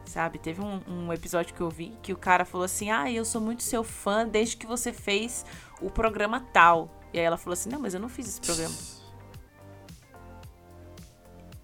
sabe? 0.07 0.39
Teve 0.39 0.61
um, 0.61 0.81
um 0.87 1.13
episódio 1.13 1.55
que 1.55 1.61
eu 1.61 1.71
vi 1.71 1.93
que 2.03 2.13
o 2.13 2.17
cara 2.17 2.45
falou 2.45 2.65
assim: 2.65 2.91
Ah, 2.91 3.11
eu 3.11 3.25
sou 3.25 3.41
muito 3.41 3.63
seu 3.63 3.85
fã 3.85 4.27
desde 4.27 4.57
que 4.57 4.67
você 4.67 4.93
fez 4.93 5.45
o 5.81 5.91
programa 5.91 6.41
tal. 6.53 6.91
E 7.13 7.19
aí 7.19 7.25
ela 7.25 7.37
falou 7.37 7.53
assim: 7.53 7.69
Não, 7.69 7.81
mas 7.81 7.95
eu 7.95 8.01
não 8.01 8.09
fiz 8.09 8.27
esse 8.27 8.41
programa. 8.41 8.75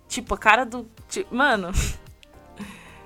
Tipo, 0.09 0.35
a 0.35 0.39
cara 0.39 0.65
do. 0.65 0.91
Tipo, 1.09 1.35
mano. 1.35 1.69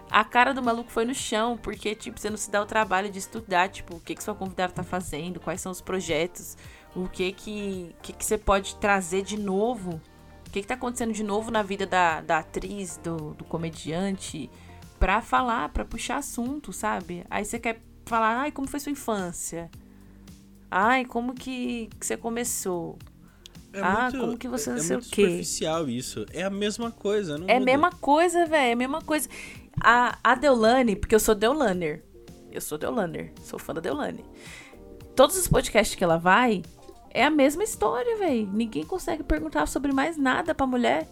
A 0.08 0.24
cara 0.24 0.54
do 0.54 0.62
maluco 0.62 0.90
foi 0.90 1.04
no 1.04 1.12
chão, 1.12 1.58
porque, 1.58 1.94
tipo, 1.94 2.18
você 2.18 2.30
não 2.30 2.36
se 2.36 2.48
dá 2.48 2.62
o 2.62 2.64
trabalho 2.64 3.10
de 3.10 3.18
estudar, 3.18 3.68
tipo, 3.68 3.96
o 3.96 4.00
que 4.00 4.14
que 4.14 4.22
sua 4.22 4.36
convidada 4.36 4.72
tá 4.72 4.84
fazendo, 4.84 5.40
quais 5.40 5.60
são 5.60 5.70
os 5.72 5.80
projetos, 5.80 6.56
o 6.94 7.08
que 7.08 7.32
que, 7.32 7.94
que, 8.00 8.12
que 8.12 8.24
você 8.24 8.38
pode 8.38 8.76
trazer 8.76 9.22
de 9.22 9.36
novo, 9.36 10.00
o 10.46 10.50
que 10.50 10.62
que 10.62 10.66
tá 10.66 10.74
acontecendo 10.74 11.12
de 11.12 11.24
novo 11.24 11.50
na 11.50 11.62
vida 11.62 11.86
da, 11.86 12.20
da 12.20 12.38
atriz, 12.38 12.98
do, 12.98 13.34
do 13.34 13.44
comediante, 13.44 14.48
pra 15.06 15.22
falar, 15.22 15.68
pra 15.68 15.84
puxar 15.84 16.16
assunto, 16.16 16.72
sabe? 16.72 17.24
Aí 17.30 17.44
você 17.44 17.60
quer 17.60 17.80
falar, 18.06 18.40
ai, 18.40 18.50
como 18.50 18.66
foi 18.66 18.80
sua 18.80 18.90
infância? 18.90 19.70
Ai, 20.68 21.04
como 21.04 21.32
que, 21.32 21.88
que 22.00 22.04
você 22.04 22.16
começou? 22.16 22.98
É 23.72 23.80
ah, 23.80 24.08
muito, 24.10 24.18
como 24.18 24.36
que 24.36 24.48
você 24.48 24.70
não 24.70 24.78
é, 24.78 24.80
sei 24.80 24.96
é 24.96 24.98
o 24.98 25.02
quê? 25.02 25.22
É 25.22 25.26
superficial 25.26 25.88
isso. 25.88 26.26
É 26.32 26.42
a 26.42 26.50
mesma 26.50 26.90
coisa, 26.90 27.38
não 27.38 27.48
É 27.48 27.58
a 27.58 27.60
mesma 27.60 27.92
coisa, 27.92 28.46
velho. 28.46 28.70
É 28.70 28.72
a 28.72 28.76
mesma 28.76 29.00
coisa. 29.00 29.28
A, 29.80 30.18
a 30.24 30.34
Deolane, 30.34 30.96
porque 30.96 31.14
eu 31.14 31.20
sou 31.20 31.36
Deolaner. 31.36 32.02
Eu 32.50 32.60
sou 32.60 32.76
Deolaner. 32.76 33.32
Sou 33.44 33.60
fã 33.60 33.72
da 33.72 33.80
Deolane. 33.80 34.24
Todos 35.14 35.36
os 35.36 35.46
podcasts 35.46 35.94
que 35.94 36.02
ela 36.02 36.16
vai, 36.16 36.64
é 37.10 37.24
a 37.24 37.30
mesma 37.30 37.62
história, 37.62 38.16
velho. 38.16 38.50
Ninguém 38.52 38.82
consegue 38.82 39.22
perguntar 39.22 39.66
sobre 39.66 39.92
mais 39.92 40.16
nada 40.16 40.52
pra 40.52 40.66
mulher. 40.66 41.06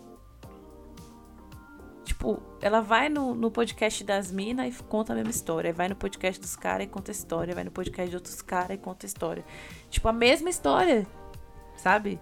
Tipo, 2.25 2.43
ela 2.63 2.81
vai 2.81 3.11
no, 3.11 3.35
no 3.35 3.51
podcast 3.51 4.03
das 4.03 4.33
minas 4.33 4.75
e 4.75 4.83
conta 4.85 5.13
a 5.13 5.17
mesma 5.17 5.31
história. 5.31 5.75
Vai 5.75 5.89
no 5.91 5.95
podcast 5.95 6.41
dos 6.41 6.57
caras 6.57 6.87
e 6.87 6.89
conta 6.89 7.11
a 7.11 7.13
história. 7.13 7.55
Vai 7.55 7.65
no 7.65 7.71
podcast 7.71 8.09
de 8.09 8.17
outros 8.17 8.41
caras 8.41 8.71
e 8.71 8.79
conta 8.79 9.05
a 9.05 9.09
história. 9.09 9.45
Tipo, 9.91 10.09
a 10.09 10.13
mesma 10.13 10.49
história. 10.49 11.07
Sabe? 11.77 12.19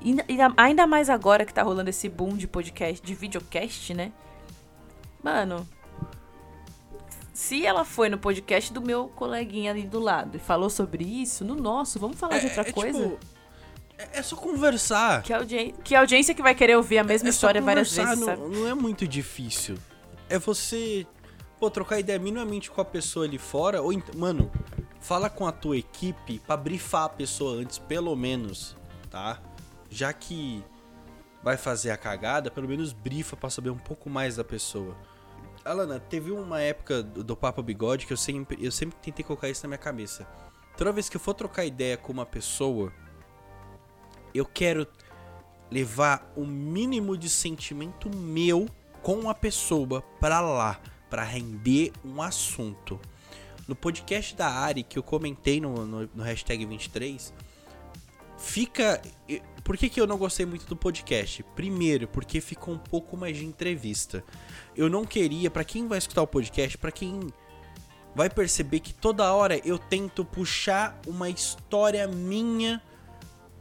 E, 0.00 0.12
e 0.12 0.38
ainda 0.56 0.86
mais 0.86 1.10
agora 1.10 1.44
que 1.44 1.52
tá 1.52 1.64
rolando 1.64 1.90
esse 1.90 2.08
boom 2.08 2.36
de 2.36 2.46
podcast, 2.46 3.04
de 3.04 3.14
videocast, 3.16 3.94
né? 3.94 4.12
Mano, 5.20 5.66
se 7.34 7.66
ela 7.66 7.84
foi 7.84 8.08
no 8.08 8.16
podcast 8.16 8.72
do 8.72 8.80
meu 8.80 9.08
coleguinha 9.08 9.72
ali 9.72 9.82
do 9.82 9.98
lado 9.98 10.36
e 10.36 10.40
falou 10.40 10.70
sobre 10.70 11.02
isso, 11.02 11.44
no 11.44 11.56
nosso, 11.56 11.98
vamos 11.98 12.16
falar 12.16 12.36
é, 12.36 12.38
de 12.38 12.46
outra 12.46 12.62
é, 12.62 12.72
coisa? 12.72 13.08
Tipo, 13.08 13.39
é, 14.00 14.18
é 14.18 14.22
só 14.22 14.34
conversar. 14.36 15.22
Que, 15.22 15.32
audi 15.32 15.74
que 15.84 15.94
audiência 15.94 16.34
que 16.34 16.42
vai 16.42 16.54
querer 16.54 16.76
ouvir 16.76 16.98
a 16.98 17.04
mesma 17.04 17.28
é, 17.28 17.30
história 17.30 17.60
várias 17.60 17.92
vezes, 17.92 18.18
não, 18.18 18.26
sabe? 18.26 18.42
Não 18.42 18.66
é 18.66 18.74
muito 18.74 19.06
difícil. 19.06 19.76
É 20.28 20.38
você, 20.38 21.06
pô, 21.58 21.70
trocar 21.70 21.98
ideia 21.98 22.18
minimamente 22.18 22.70
com 22.70 22.80
a 22.80 22.84
pessoa 22.84 23.26
ali 23.26 23.38
fora. 23.38 23.82
Ou, 23.82 23.92
mano, 24.16 24.50
fala 25.00 25.28
com 25.28 25.46
a 25.46 25.52
tua 25.52 25.76
equipe 25.76 26.38
pra 26.46 26.56
brifar 26.56 27.04
a 27.04 27.08
pessoa 27.10 27.60
antes, 27.60 27.78
pelo 27.78 28.16
menos, 28.16 28.76
tá? 29.10 29.40
Já 29.90 30.12
que 30.12 30.64
vai 31.42 31.56
fazer 31.56 31.90
a 31.90 31.96
cagada, 31.96 32.50
pelo 32.50 32.68
menos 32.68 32.92
brifa 32.92 33.36
para 33.36 33.50
saber 33.50 33.70
um 33.70 33.78
pouco 33.78 34.08
mais 34.08 34.36
da 34.36 34.44
pessoa. 34.44 34.96
Alana, 35.64 36.00
teve 36.00 36.30
uma 36.30 36.60
época 36.60 37.02
do, 37.02 37.22
do 37.22 37.36
Papo 37.36 37.62
Bigode 37.62 38.06
que 38.06 38.12
eu 38.12 38.16
sempre, 38.16 38.58
eu 38.64 38.72
sempre 38.72 38.96
tentei 39.02 39.24
colocar 39.24 39.48
isso 39.48 39.62
na 39.64 39.68
minha 39.68 39.78
cabeça. 39.78 40.26
Toda 40.76 40.92
vez 40.92 41.08
que 41.08 41.16
eu 41.16 41.20
for 41.20 41.34
trocar 41.34 41.66
ideia 41.66 41.96
com 41.96 42.12
uma 42.12 42.24
pessoa, 42.24 42.90
eu 44.34 44.44
quero 44.44 44.86
levar 45.70 46.32
o 46.36 46.44
mínimo 46.44 47.16
de 47.16 47.28
sentimento 47.30 48.14
meu 48.14 48.68
com 49.02 49.30
a 49.30 49.34
pessoa 49.34 50.02
para 50.20 50.40
lá, 50.40 50.80
para 51.08 51.22
render 51.22 51.92
um 52.04 52.20
assunto. 52.20 53.00
No 53.66 53.76
podcast 53.76 54.34
da 54.34 54.48
Ari 54.48 54.82
que 54.82 54.98
eu 54.98 55.02
comentei 55.02 55.60
no, 55.60 55.86
no, 55.86 56.10
no 56.14 56.22
hashtag 56.22 56.66
23, 56.66 57.32
fica. 58.36 59.00
Por 59.62 59.76
que, 59.76 59.88
que 59.88 60.00
eu 60.00 60.06
não 60.06 60.18
gostei 60.18 60.44
muito 60.44 60.66
do 60.66 60.74
podcast? 60.74 61.42
Primeiro, 61.54 62.08
porque 62.08 62.40
ficou 62.40 62.74
um 62.74 62.78
pouco 62.78 63.16
mais 63.16 63.36
de 63.36 63.44
entrevista. 63.44 64.24
Eu 64.76 64.88
não 64.88 65.04
queria, 65.04 65.50
para 65.50 65.62
quem 65.62 65.86
vai 65.86 65.98
escutar 65.98 66.22
o 66.22 66.26
podcast, 66.26 66.76
para 66.76 66.90
quem 66.90 67.20
vai 68.14 68.28
perceber 68.28 68.80
que 68.80 68.92
toda 68.92 69.32
hora 69.32 69.60
eu 69.64 69.78
tento 69.78 70.24
puxar 70.24 71.00
uma 71.06 71.28
história 71.28 72.08
minha 72.08 72.82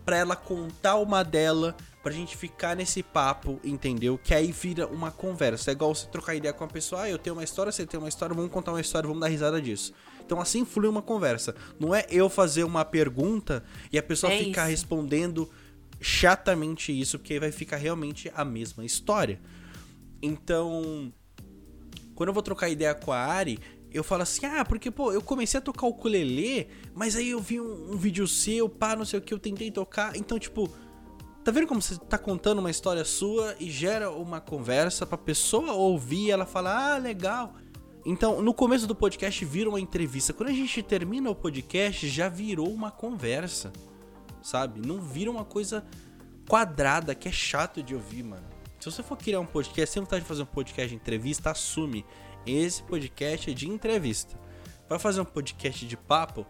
para 0.06 0.18
ela 0.18 0.36
contar 0.36 0.96
uma 0.96 1.24
dela, 1.24 1.76
pra 2.02 2.12
gente 2.12 2.36
ficar 2.38 2.76
nesse 2.76 3.04
papo, 3.04 3.60
entendeu? 3.64 4.18
Que 4.18 4.34
aí 4.34 4.52
vira 4.52 4.88
uma 4.88 5.12
conversa. 5.12 5.72
É 5.72 5.74
igual 5.74 5.94
você 5.94 6.08
trocar 6.08 6.36
ideia 6.36 6.54
com 6.54 6.64
a 6.64 6.68
pessoa, 6.68 7.04
ah, 7.04 7.10
eu 7.10 7.18
tenho 7.18 7.36
uma 7.36 7.44
história, 7.44 7.72
você 7.72 7.86
tem 7.86 8.00
uma 8.00 8.10
história, 8.10 8.36
vamos 8.36 8.52
contar 8.52 8.72
uma 8.72 8.82
história, 8.82 9.08
vamos 9.08 9.22
dar 9.22 9.28
risada 9.28 9.62
disso. 9.62 9.94
Então 10.26 10.40
assim 10.40 10.66
flui 10.66 10.88
uma 10.88 11.02
conversa. 11.02 11.56
Não 11.80 11.94
é 11.94 12.06
eu 12.10 12.30
fazer 12.30 12.64
uma 12.64 12.86
pergunta 12.86 13.64
e 13.92 13.98
a 13.98 14.04
pessoa 14.04 14.32
é 14.32 14.38
ficar 14.38 14.64
isso. 14.64 14.72
respondendo 14.72 15.50
chatamente 16.00 16.98
isso, 16.98 17.20
porque 17.20 17.40
vai 17.40 17.52
ficar 17.52 17.78
realmente 17.78 18.32
a 18.36 18.46
mesma 18.46 18.86
história. 18.86 19.40
Então, 20.22 21.12
quando 22.16 22.30
eu 22.30 22.34
vou 22.34 22.44
trocar 22.44 22.70
ideia 22.70 22.94
com 22.94 23.12
a 23.12 23.18
Ari, 23.18 23.60
eu 23.92 24.04
falo 24.04 24.24
assim, 24.24 24.46
ah, 24.46 24.64
porque, 24.64 24.92
pô, 24.92 25.12
eu 25.12 25.22
comecei 25.22 25.58
a 25.58 25.62
tocar 25.62 25.86
o 25.86 25.90
ukulele, 25.90 26.68
mas 26.94 27.16
aí 27.16 27.30
eu 27.30 27.40
vi 27.40 27.60
um, 27.60 27.94
um 27.94 27.98
vídeo 27.98 28.28
seu, 28.28 28.70
pá, 28.70 28.96
não 28.96 29.06
sei 29.06 29.20
o 29.20 29.22
que, 29.22 29.34
eu 29.34 29.40
tentei 29.40 29.72
tocar. 29.72 30.16
Então, 30.16 30.38
tipo, 30.38 30.70
tá 31.44 31.52
vendo 31.52 31.68
como 31.68 31.82
você 31.82 31.98
tá 31.98 32.18
contando 32.18 32.60
uma 32.60 32.70
história 32.70 33.04
sua 33.04 33.56
e 33.60 33.70
gera 33.70 34.12
uma 34.12 34.40
conversa 34.40 35.06
pra 35.06 35.18
pessoa 35.18 35.74
ouvir 35.74 36.32
ela 36.32 36.46
fala, 36.46 36.96
ah, 36.96 36.98
legal. 36.98 37.56
Então, 38.06 38.42
no 38.42 38.54
começo 38.54 38.88
do 38.88 38.96
podcast 38.96 39.44
vira 39.44 39.70
uma 39.70 39.80
entrevista. 39.80 40.34
Quando 40.34 40.50
a 40.50 40.54
gente 40.54 40.82
termina 40.82 41.30
o 41.30 41.36
podcast, 41.36 42.08
já 42.08 42.30
virou 42.30 42.72
uma 42.72 42.92
conversa. 42.92 43.74
Sabe? 44.42 44.86
Não 44.86 45.02
vira 45.02 45.30
uma 45.30 45.44
coisa 45.44 45.86
quadrada 46.48 47.14
que 47.14 47.28
é 47.28 47.32
chato 47.32 47.84
de 47.84 47.94
ouvir, 47.94 48.24
mano. 48.24 48.48
Se 48.80 48.90
você 48.90 49.04
for 49.04 49.18
criar 49.18 49.42
um 49.42 49.46
podcast, 49.46 49.94
sem 49.94 50.02
vontade 50.02 50.22
de 50.22 50.28
fazer 50.28 50.44
um 50.44 50.48
podcast 50.48 50.90
de 50.90 50.96
entrevista, 50.96 51.52
assume. 51.52 52.06
Esse 52.46 52.82
podcast 52.84 53.52
é 53.52 53.54
de 53.54 53.68
entrevista. 53.68 54.40
Vai 54.88 54.98
fazer 54.98 55.22
um 55.22 55.26
podcast 55.26 55.86
de 55.86 55.98
papo? 55.98 56.46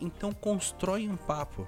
Então 0.00 0.32
constrói 0.32 1.08
um 1.08 1.16
papo. 1.16 1.66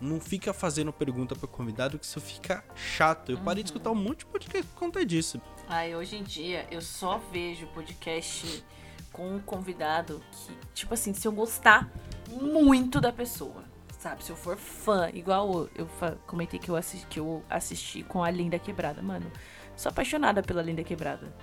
Não 0.00 0.20
fica 0.20 0.52
fazendo 0.52 0.92
pergunta 0.92 1.34
pro 1.34 1.48
convidado 1.48 1.98
que 1.98 2.04
isso 2.04 2.20
fica 2.20 2.64
chato. 2.74 3.32
Eu 3.32 3.38
parei 3.38 3.62
de 3.62 3.70
escutar 3.70 3.90
um 3.90 3.94
monte 3.94 4.20
de 4.20 4.26
podcast 4.26 4.66
por 4.66 4.78
conta 4.78 5.04
disso. 5.04 5.40
Ai, 5.68 5.94
hoje 5.94 6.16
em 6.16 6.22
dia 6.22 6.66
eu 6.70 6.80
só 6.80 7.18
vejo 7.32 7.66
podcast 7.68 8.64
com 9.12 9.36
um 9.36 9.40
convidado 9.40 10.22
que, 10.32 10.56
tipo 10.74 10.92
assim, 10.94 11.14
se 11.14 11.26
eu 11.26 11.32
gostar 11.32 11.90
muito 12.28 13.00
da 13.00 13.12
pessoa, 13.12 13.64
sabe? 13.98 14.24
Se 14.24 14.30
eu 14.30 14.36
for 14.36 14.56
fã, 14.56 15.08
igual 15.14 15.68
eu 15.74 15.88
comentei 16.26 16.58
que 16.58 16.68
eu, 16.68 16.76
assisti, 16.76 17.06
que 17.06 17.20
eu 17.20 17.44
assisti 17.48 18.02
com 18.02 18.22
a 18.22 18.30
Linda 18.30 18.58
Quebrada, 18.58 19.00
mano. 19.00 19.30
Sou 19.76 19.90
apaixonada 19.90 20.42
pela 20.42 20.62
Linda 20.62 20.82
Quebrada. 20.82 21.34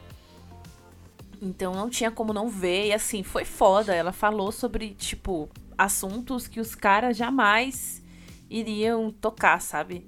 Então 1.42 1.74
não 1.74 1.90
tinha 1.90 2.12
como 2.12 2.32
não 2.32 2.48
ver. 2.48 2.88
E 2.88 2.94
assim, 2.94 3.24
foi 3.24 3.44
foda. 3.44 3.96
Ela 3.96 4.12
falou 4.12 4.52
sobre, 4.52 4.94
tipo, 4.94 5.50
assuntos 5.78 6.48
que 6.48 6.60
os 6.60 6.76
caras 6.76 7.18
jamais 7.18 8.04
iriam 8.50 9.12
tocar, 9.12 9.60
sabe? 9.62 10.06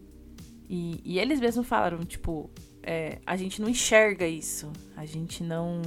E, 0.69 1.01
e 1.03 1.19
eles 1.19 1.39
mesmos 1.39 1.67
falaram, 1.67 1.99
tipo, 1.99 2.49
é, 2.83 3.19
a 3.25 3.35
gente 3.35 3.61
não 3.61 3.69
enxerga 3.69 4.27
isso, 4.27 4.71
a 4.95 5.05
gente 5.05 5.43
não 5.43 5.81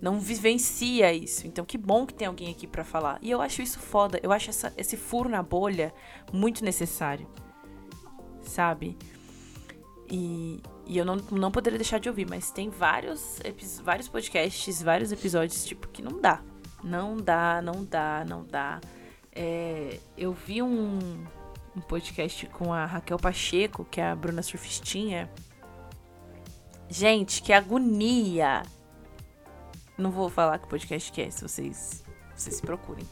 não 0.00 0.20
vivencia 0.20 1.12
isso. 1.12 1.46
Então, 1.46 1.64
que 1.64 1.76
bom 1.76 2.06
que 2.06 2.14
tem 2.14 2.28
alguém 2.28 2.50
aqui 2.50 2.66
para 2.66 2.84
falar. 2.84 3.18
E 3.20 3.30
eu 3.30 3.40
acho 3.40 3.62
isso 3.62 3.80
foda. 3.80 4.20
Eu 4.22 4.30
acho 4.30 4.50
essa, 4.50 4.72
esse 4.76 4.96
furo 4.96 5.28
na 5.28 5.42
bolha 5.42 5.92
muito 6.32 6.64
necessário. 6.64 7.26
Sabe? 8.40 8.96
E, 10.08 10.62
e 10.88 10.98
eu 10.98 11.04
não, 11.04 11.16
não 11.30 11.50
poderia 11.50 11.78
deixar 11.78 12.00
de 12.00 12.08
ouvir, 12.08 12.26
mas 12.28 12.50
tem 12.50 12.70
vários, 12.70 13.40
vários 13.84 14.08
podcasts, 14.08 14.82
vários 14.82 15.12
episódios, 15.12 15.64
tipo, 15.64 15.86
que 15.88 16.02
não 16.02 16.20
dá. 16.20 16.42
Não 16.82 17.16
dá, 17.16 17.62
não 17.62 17.84
dá, 17.84 18.24
não 18.26 18.44
dá. 18.44 18.80
É, 19.32 20.00
eu 20.16 20.32
vi 20.32 20.62
um, 20.62 20.98
um 21.76 21.80
podcast 21.80 22.46
com 22.46 22.72
a 22.72 22.86
Raquel 22.86 23.18
Pacheco, 23.18 23.84
que 23.84 24.00
é 24.00 24.10
a 24.10 24.16
Bruna 24.16 24.42
Surfistinha 24.42 25.30
Gente, 26.90 27.42
que 27.42 27.52
agonia! 27.52 28.62
Não 29.96 30.10
vou 30.10 30.30
falar 30.30 30.58
que 30.58 30.68
podcast 30.68 31.12
que 31.12 31.20
é, 31.20 31.30
se 31.30 31.42
vocês, 31.42 32.02
vocês 32.34 32.56
se 32.56 32.62
procurem. 32.62 33.06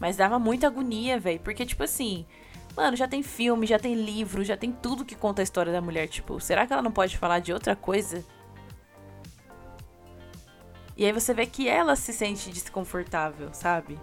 Mas 0.00 0.16
dava 0.16 0.38
muita 0.38 0.66
agonia, 0.66 1.20
velho. 1.20 1.38
Porque, 1.40 1.64
tipo 1.64 1.82
assim, 1.84 2.26
Mano, 2.80 2.96
já 2.96 3.06
tem 3.06 3.22
filme, 3.22 3.66
já 3.66 3.78
tem 3.78 3.92
livro, 3.94 4.42
já 4.42 4.56
tem 4.56 4.72
tudo 4.72 5.04
que 5.04 5.14
conta 5.14 5.42
a 5.42 5.44
história 5.44 5.70
da 5.70 5.82
mulher. 5.82 6.08
Tipo, 6.08 6.40
será 6.40 6.66
que 6.66 6.72
ela 6.72 6.80
não 6.80 6.90
pode 6.90 7.18
falar 7.18 7.38
de 7.38 7.52
outra 7.52 7.76
coisa? 7.76 8.24
E 10.96 11.04
aí 11.04 11.12
você 11.12 11.34
vê 11.34 11.44
que 11.44 11.68
ela 11.68 11.94
se 11.94 12.10
sente 12.10 12.48
desconfortável, 12.48 13.50
sabe? 13.52 13.98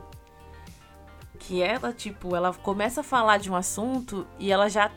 Que 1.40 1.60
ela, 1.64 1.92
tipo, 1.92 2.36
ela 2.36 2.54
começa 2.54 3.02
a 3.02 3.04
falar 3.04 3.38
de 3.40 3.50
um 3.50 3.56
assunto 3.56 4.28
e 4.38 4.52
ela 4.52 4.70
já 4.70 4.92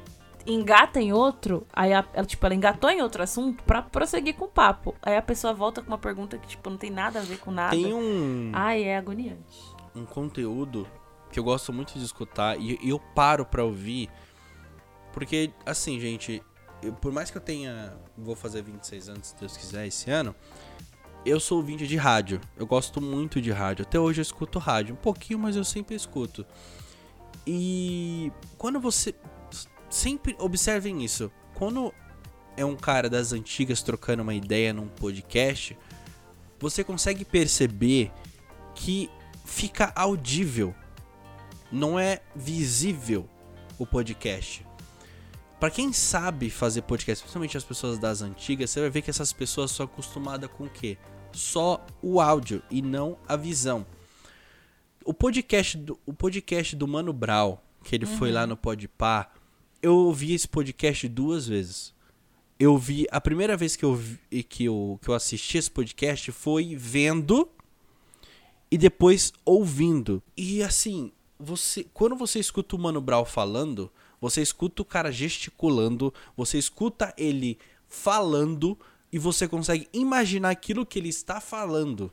engata 0.46 1.00
em 1.00 1.14
outro, 1.14 1.66
aí 1.72 1.94
a- 1.94 2.04
ela, 2.12 2.26
tipo, 2.26 2.44
ela 2.44 2.54
engatou 2.54 2.90
em 2.90 3.00
outro 3.00 3.22
assunto 3.22 3.64
pra 3.64 3.80
prosseguir 3.80 4.34
com 4.34 4.44
o 4.44 4.48
papo. 4.48 4.94
Aí 5.02 5.16
a 5.16 5.22
pessoa 5.22 5.54
volta 5.54 5.80
com 5.80 5.88
uma 5.88 5.96
pergunta 5.98 6.36
que, 6.36 6.48
tipo, 6.48 6.68
não 6.68 6.76
tem 6.76 6.90
nada 6.90 7.18
a 7.20 7.22
ver 7.22 7.38
com 7.38 7.50
nada. 7.50 7.70
Tem 7.70 7.94
um, 7.94 8.50
Ai, 8.52 8.82
é 8.82 8.98
agoniante. 8.98 9.74
um 9.96 10.04
conteúdo 10.04 10.86
que 11.30 11.38
eu 11.38 11.44
gosto 11.44 11.72
muito 11.72 11.98
de 11.98 12.04
escutar 12.04 12.58
e 12.60 12.78
eu 12.88 12.98
paro 12.98 13.44
pra 13.44 13.64
ouvir. 13.64 14.08
Porque, 15.12 15.50
assim, 15.66 15.98
gente, 16.00 16.42
eu- 16.82 16.92
por 16.92 17.12
mais 17.12 17.30
que 17.30 17.36
eu 17.36 17.40
tenha. 17.42 17.96
Vou 18.16 18.34
fazer 18.36 18.62
26 18.62 19.08
anos, 19.08 19.28
se 19.28 19.36
Deus 19.36 19.56
quiser, 19.56 19.86
esse 19.86 20.10
ano. 20.10 20.34
Eu 21.24 21.38
sou 21.38 21.58
ouvinte 21.58 21.86
de 21.86 21.96
rádio. 21.96 22.40
Eu 22.56 22.66
gosto 22.66 23.00
muito 23.00 23.40
de 23.42 23.50
rádio. 23.50 23.84
Até 23.86 23.98
hoje 23.98 24.20
eu 24.20 24.22
escuto 24.22 24.58
rádio. 24.58 24.94
Um 24.94 24.98
pouquinho, 24.98 25.38
mas 25.38 25.54
eu 25.56 25.64
sempre 25.64 25.94
escuto. 25.94 26.46
E 27.46 28.32
quando 28.58 28.80
você. 28.80 29.14
Sempre 29.88 30.36
observem 30.38 31.02
isso. 31.04 31.30
Quando 31.54 31.92
é 32.56 32.64
um 32.64 32.76
cara 32.76 33.10
das 33.10 33.32
antigas 33.32 33.82
trocando 33.82 34.22
uma 34.22 34.32
ideia 34.34 34.72
num 34.72 34.86
podcast, 34.86 35.76
você 36.60 36.84
consegue 36.84 37.24
perceber 37.24 38.12
que 38.74 39.10
fica 39.44 39.92
audível. 39.96 40.72
Não 41.70 41.98
é 41.98 42.20
visível 42.34 43.28
o 43.78 43.86
podcast. 43.86 44.66
Pra 45.60 45.70
quem 45.70 45.92
sabe 45.92 46.48
fazer 46.48 46.82
podcast, 46.82 47.22
principalmente 47.22 47.56
as 47.56 47.64
pessoas 47.64 47.98
das 47.98 48.22
antigas, 48.22 48.70
você 48.70 48.80
vai 48.80 48.90
ver 48.90 49.02
que 49.02 49.10
essas 49.10 49.32
pessoas 49.32 49.70
são 49.70 49.84
acostumadas 49.84 50.50
com 50.50 50.64
o 50.64 50.70
quê? 50.70 50.96
Só 51.32 51.84
o 52.02 52.20
áudio 52.20 52.62
e 52.70 52.80
não 52.80 53.18
a 53.28 53.36
visão. 53.36 53.86
O 55.04 55.12
podcast 55.12 55.76
do, 55.76 56.00
o 56.06 56.12
podcast 56.12 56.74
do 56.74 56.88
Mano 56.88 57.12
Brown, 57.12 57.58
que 57.84 57.94
ele 57.94 58.06
foi 58.06 58.32
lá 58.32 58.46
no 58.46 58.56
Podpah, 58.56 59.30
eu 59.82 59.94
ouvi 59.94 60.34
esse 60.34 60.48
podcast 60.48 61.06
duas 61.08 61.46
vezes. 61.46 61.94
Eu 62.58 62.76
vi 62.76 63.06
a 63.10 63.20
primeira 63.20 63.56
vez 63.56 63.76
que 63.76 63.84
eu 63.84 63.94
vi, 63.94 64.42
que 64.42 64.64
eu, 64.64 64.98
que 65.02 65.08
eu 65.08 65.14
assisti 65.14 65.58
esse 65.58 65.70
podcast 65.70 66.32
foi 66.32 66.74
vendo 66.76 67.48
e 68.70 68.76
depois 68.76 69.32
ouvindo. 69.44 70.22
E 70.36 70.62
assim, 70.62 71.12
você 71.40 71.84
quando 71.94 72.14
você 72.14 72.38
escuta 72.38 72.76
o 72.76 72.78
Mano 72.78 73.00
Brown 73.00 73.24
falando, 73.24 73.90
você 74.20 74.42
escuta 74.42 74.82
o 74.82 74.84
cara 74.84 75.10
gesticulando, 75.10 76.12
você 76.36 76.58
escuta 76.58 77.14
ele 77.16 77.58
falando 77.88 78.78
e 79.12 79.18
você 79.18 79.48
consegue 79.48 79.88
imaginar 79.92 80.50
aquilo 80.50 80.86
que 80.86 80.98
ele 80.98 81.08
está 81.08 81.40
falando. 81.40 82.12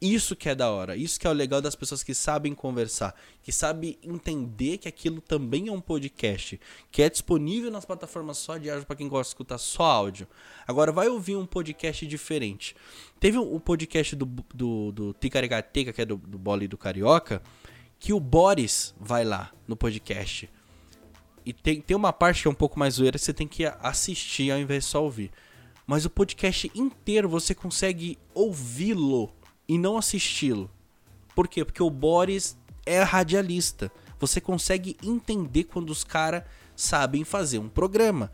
Isso 0.00 0.36
que 0.36 0.50
é 0.50 0.54
da 0.54 0.70
hora, 0.70 0.96
isso 0.96 1.18
que 1.18 1.26
é 1.26 1.30
o 1.30 1.32
legal 1.32 1.62
das 1.62 1.74
pessoas 1.74 2.02
que 2.02 2.12
sabem 2.12 2.54
conversar, 2.54 3.14
que 3.42 3.50
sabem 3.50 3.96
entender 4.02 4.76
que 4.76 4.86
aquilo 4.86 5.20
também 5.22 5.68
é 5.68 5.72
um 5.72 5.80
podcast, 5.80 6.60
que 6.90 7.00
é 7.00 7.08
disponível 7.08 7.70
nas 7.70 7.86
plataformas 7.86 8.36
só 8.36 8.58
de 8.58 8.68
áudio 8.68 8.86
para 8.86 8.96
quem 8.96 9.08
gosta 9.08 9.30
de 9.30 9.34
escutar 9.34 9.56
só 9.56 9.84
áudio. 9.84 10.28
Agora 10.66 10.92
vai 10.92 11.08
ouvir 11.08 11.36
um 11.36 11.46
podcast 11.46 12.06
diferente. 12.06 12.76
Teve 13.18 13.38
um 13.38 13.58
podcast 13.58 14.14
do, 14.14 14.26
do, 14.52 14.92
do 14.92 15.14
Ticaricateca, 15.14 15.90
que 15.90 16.02
é 16.02 16.04
do, 16.04 16.18
do 16.18 16.36
Bola 16.36 16.64
e 16.64 16.68
do 16.68 16.76
Carioca, 16.76 17.40
que 17.98 18.12
o 18.12 18.20
Boris 18.20 18.94
vai 18.98 19.24
lá 19.24 19.50
no 19.66 19.76
podcast. 19.76 20.50
E 21.44 21.52
tem, 21.52 21.80
tem 21.80 21.96
uma 21.96 22.12
parte 22.12 22.42
que 22.42 22.48
é 22.48 22.50
um 22.50 22.54
pouco 22.54 22.78
mais 22.78 22.94
zoeira 22.94 23.18
que 23.18 23.24
você 23.24 23.34
tem 23.34 23.46
que 23.46 23.64
assistir 23.80 24.50
ao 24.50 24.58
invés 24.58 24.84
de 24.84 24.90
só 24.90 25.02
ouvir. 25.02 25.30
Mas 25.86 26.04
o 26.04 26.10
podcast 26.10 26.70
inteiro 26.74 27.28
você 27.28 27.54
consegue 27.54 28.18
ouvi-lo 28.32 29.30
e 29.68 29.76
não 29.76 29.98
assisti-lo. 29.98 30.70
Por 31.34 31.46
quê? 31.46 31.64
Porque 31.64 31.82
o 31.82 31.90
Boris 31.90 32.56
é 32.86 33.02
radialista. 33.02 33.92
Você 34.18 34.40
consegue 34.40 34.96
entender 35.02 35.64
quando 35.64 35.90
os 35.90 36.04
caras 36.04 36.44
sabem 36.74 37.24
fazer 37.24 37.58
um 37.58 37.68
programa. 37.68 38.32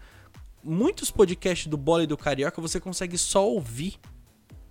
Muitos 0.62 1.10
podcasts 1.10 1.66
do 1.66 1.76
Bola 1.76 2.04
e 2.04 2.06
do 2.06 2.16
Carioca 2.16 2.60
você 2.60 2.78
consegue 2.78 3.18
só 3.18 3.48
ouvir. 3.48 3.98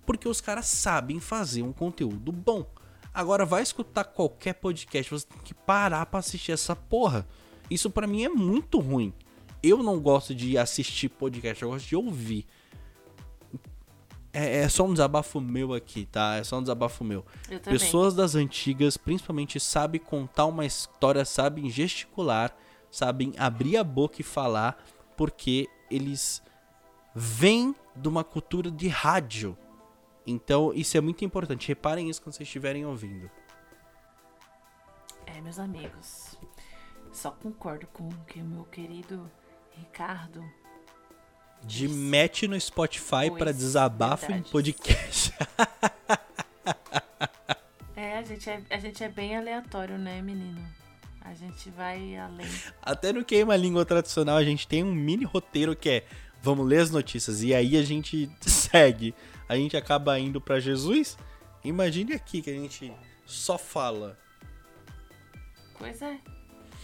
Porque 0.06 0.28
os 0.28 0.40
caras 0.40 0.66
sabem 0.66 1.20
fazer 1.20 1.62
um 1.62 1.72
conteúdo 1.72 2.32
bom. 2.32 2.66
Agora 3.12 3.44
vai 3.44 3.62
escutar 3.62 4.04
qualquer 4.04 4.54
podcast, 4.54 5.10
você 5.10 5.26
tem 5.26 5.42
que 5.42 5.54
parar 5.54 6.06
pra 6.06 6.20
assistir 6.20 6.52
essa 6.52 6.76
porra. 6.76 7.26
Isso 7.70 7.90
pra 7.90 8.06
mim 8.06 8.24
é 8.24 8.28
muito 8.28 8.78
ruim. 8.78 9.12
Eu 9.62 9.82
não 9.82 10.00
gosto 10.00 10.34
de 10.34 10.56
assistir 10.56 11.08
podcast, 11.08 11.62
eu 11.62 11.70
gosto 11.70 11.86
de 11.86 11.96
ouvir. 11.96 12.46
É, 14.32 14.58
é 14.58 14.68
só 14.68 14.84
um 14.84 14.92
desabafo 14.92 15.40
meu 15.40 15.74
aqui, 15.74 16.06
tá? 16.06 16.36
É 16.36 16.44
só 16.44 16.58
um 16.58 16.62
desabafo 16.62 17.02
meu. 17.02 17.24
Pessoas 17.64 18.14
das 18.14 18.34
antigas, 18.34 18.96
principalmente, 18.96 19.58
sabem 19.58 20.00
contar 20.00 20.46
uma 20.46 20.64
história, 20.64 21.24
sabem 21.24 21.68
gesticular, 21.68 22.56
sabem 22.90 23.34
abrir 23.36 23.76
a 23.76 23.84
boca 23.84 24.20
e 24.20 24.24
falar, 24.24 24.82
porque 25.16 25.68
eles 25.90 26.42
vêm 27.14 27.74
de 27.96 28.08
uma 28.08 28.22
cultura 28.22 28.70
de 28.70 28.86
rádio. 28.88 29.58
Então, 30.26 30.72
isso 30.74 30.96
é 30.96 31.00
muito 31.00 31.24
importante. 31.24 31.68
Reparem 31.68 32.08
isso 32.08 32.22
quando 32.22 32.34
vocês 32.34 32.48
estiverem 32.48 32.84
ouvindo. 32.84 33.30
É, 35.26 35.40
meus 35.40 35.58
amigos. 35.58 36.38
Só 37.12 37.30
concordo 37.30 37.86
com 37.88 38.08
o 38.08 38.24
que 38.26 38.40
o 38.40 38.44
meu 38.44 38.64
querido 38.64 39.30
Ricardo. 39.72 40.44
De 41.62 41.88
match 41.88 42.44
no 42.44 42.58
Spotify 42.58 43.30
para 43.36 43.52
desabafo 43.52 44.32
em 44.32 44.42
podcast. 44.42 45.32
É, 47.96 48.16
a 48.16 48.22
gente 48.22 48.48
é, 48.48 48.62
a 48.70 48.78
gente 48.78 49.04
é 49.04 49.10
bem 49.10 49.36
aleatório, 49.36 49.98
né, 49.98 50.22
menino? 50.22 50.66
A 51.20 51.34
gente 51.34 51.68
vai 51.68 52.16
além. 52.16 52.46
Até 52.80 53.12
no 53.12 53.22
Queima 53.22 53.54
Língua 53.54 53.84
Tradicional 53.84 54.38
a 54.38 54.44
gente 54.44 54.66
tem 54.66 54.82
um 54.82 54.94
mini 54.94 55.26
roteiro 55.26 55.76
que 55.76 55.90
é 55.90 56.06
vamos 56.40 56.66
ler 56.66 56.80
as 56.80 56.90
notícias 56.90 57.42
e 57.42 57.54
aí 57.54 57.76
a 57.76 57.82
gente 57.82 58.30
segue. 58.40 59.14
A 59.50 59.56
gente 59.56 59.76
acaba 59.76 60.16
indo 60.16 60.40
pra 60.40 60.60
Jesus. 60.60 61.18
Imagine 61.64 62.12
aqui 62.12 62.40
que 62.40 62.50
a 62.50 62.54
gente 62.54 62.92
só 63.26 63.58
fala. 63.58 64.16
Pois 65.76 66.00
é. 66.00 66.20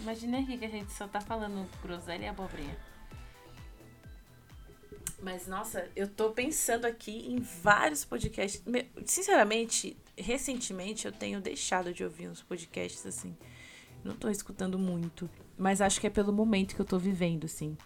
Imagina 0.00 0.40
aqui 0.40 0.58
que 0.58 0.64
a 0.64 0.68
gente 0.68 0.92
só 0.92 1.06
tá 1.06 1.20
falando 1.20 1.64
groselha 1.80 2.24
e 2.24 2.28
abobrinha. 2.28 2.76
Mas, 5.22 5.46
nossa, 5.46 5.88
eu 5.94 6.08
tô 6.08 6.30
pensando 6.30 6.86
aqui 6.86 7.32
em 7.32 7.38
vários 7.38 8.04
podcasts. 8.04 8.60
Me- 8.66 8.90
Sinceramente, 9.04 9.96
recentemente 10.18 11.06
eu 11.06 11.12
tenho 11.12 11.40
deixado 11.40 11.94
de 11.94 12.02
ouvir 12.02 12.28
uns 12.28 12.42
podcasts 12.42 13.06
assim. 13.06 13.36
Não 14.02 14.16
tô 14.16 14.28
escutando 14.28 14.76
muito. 14.76 15.30
Mas 15.56 15.80
acho 15.80 16.00
que 16.00 16.08
é 16.08 16.10
pelo 16.10 16.32
momento 16.32 16.74
que 16.74 16.80
eu 16.80 16.84
tô 16.84 16.98
vivendo, 16.98 17.44
assim. 17.44 17.78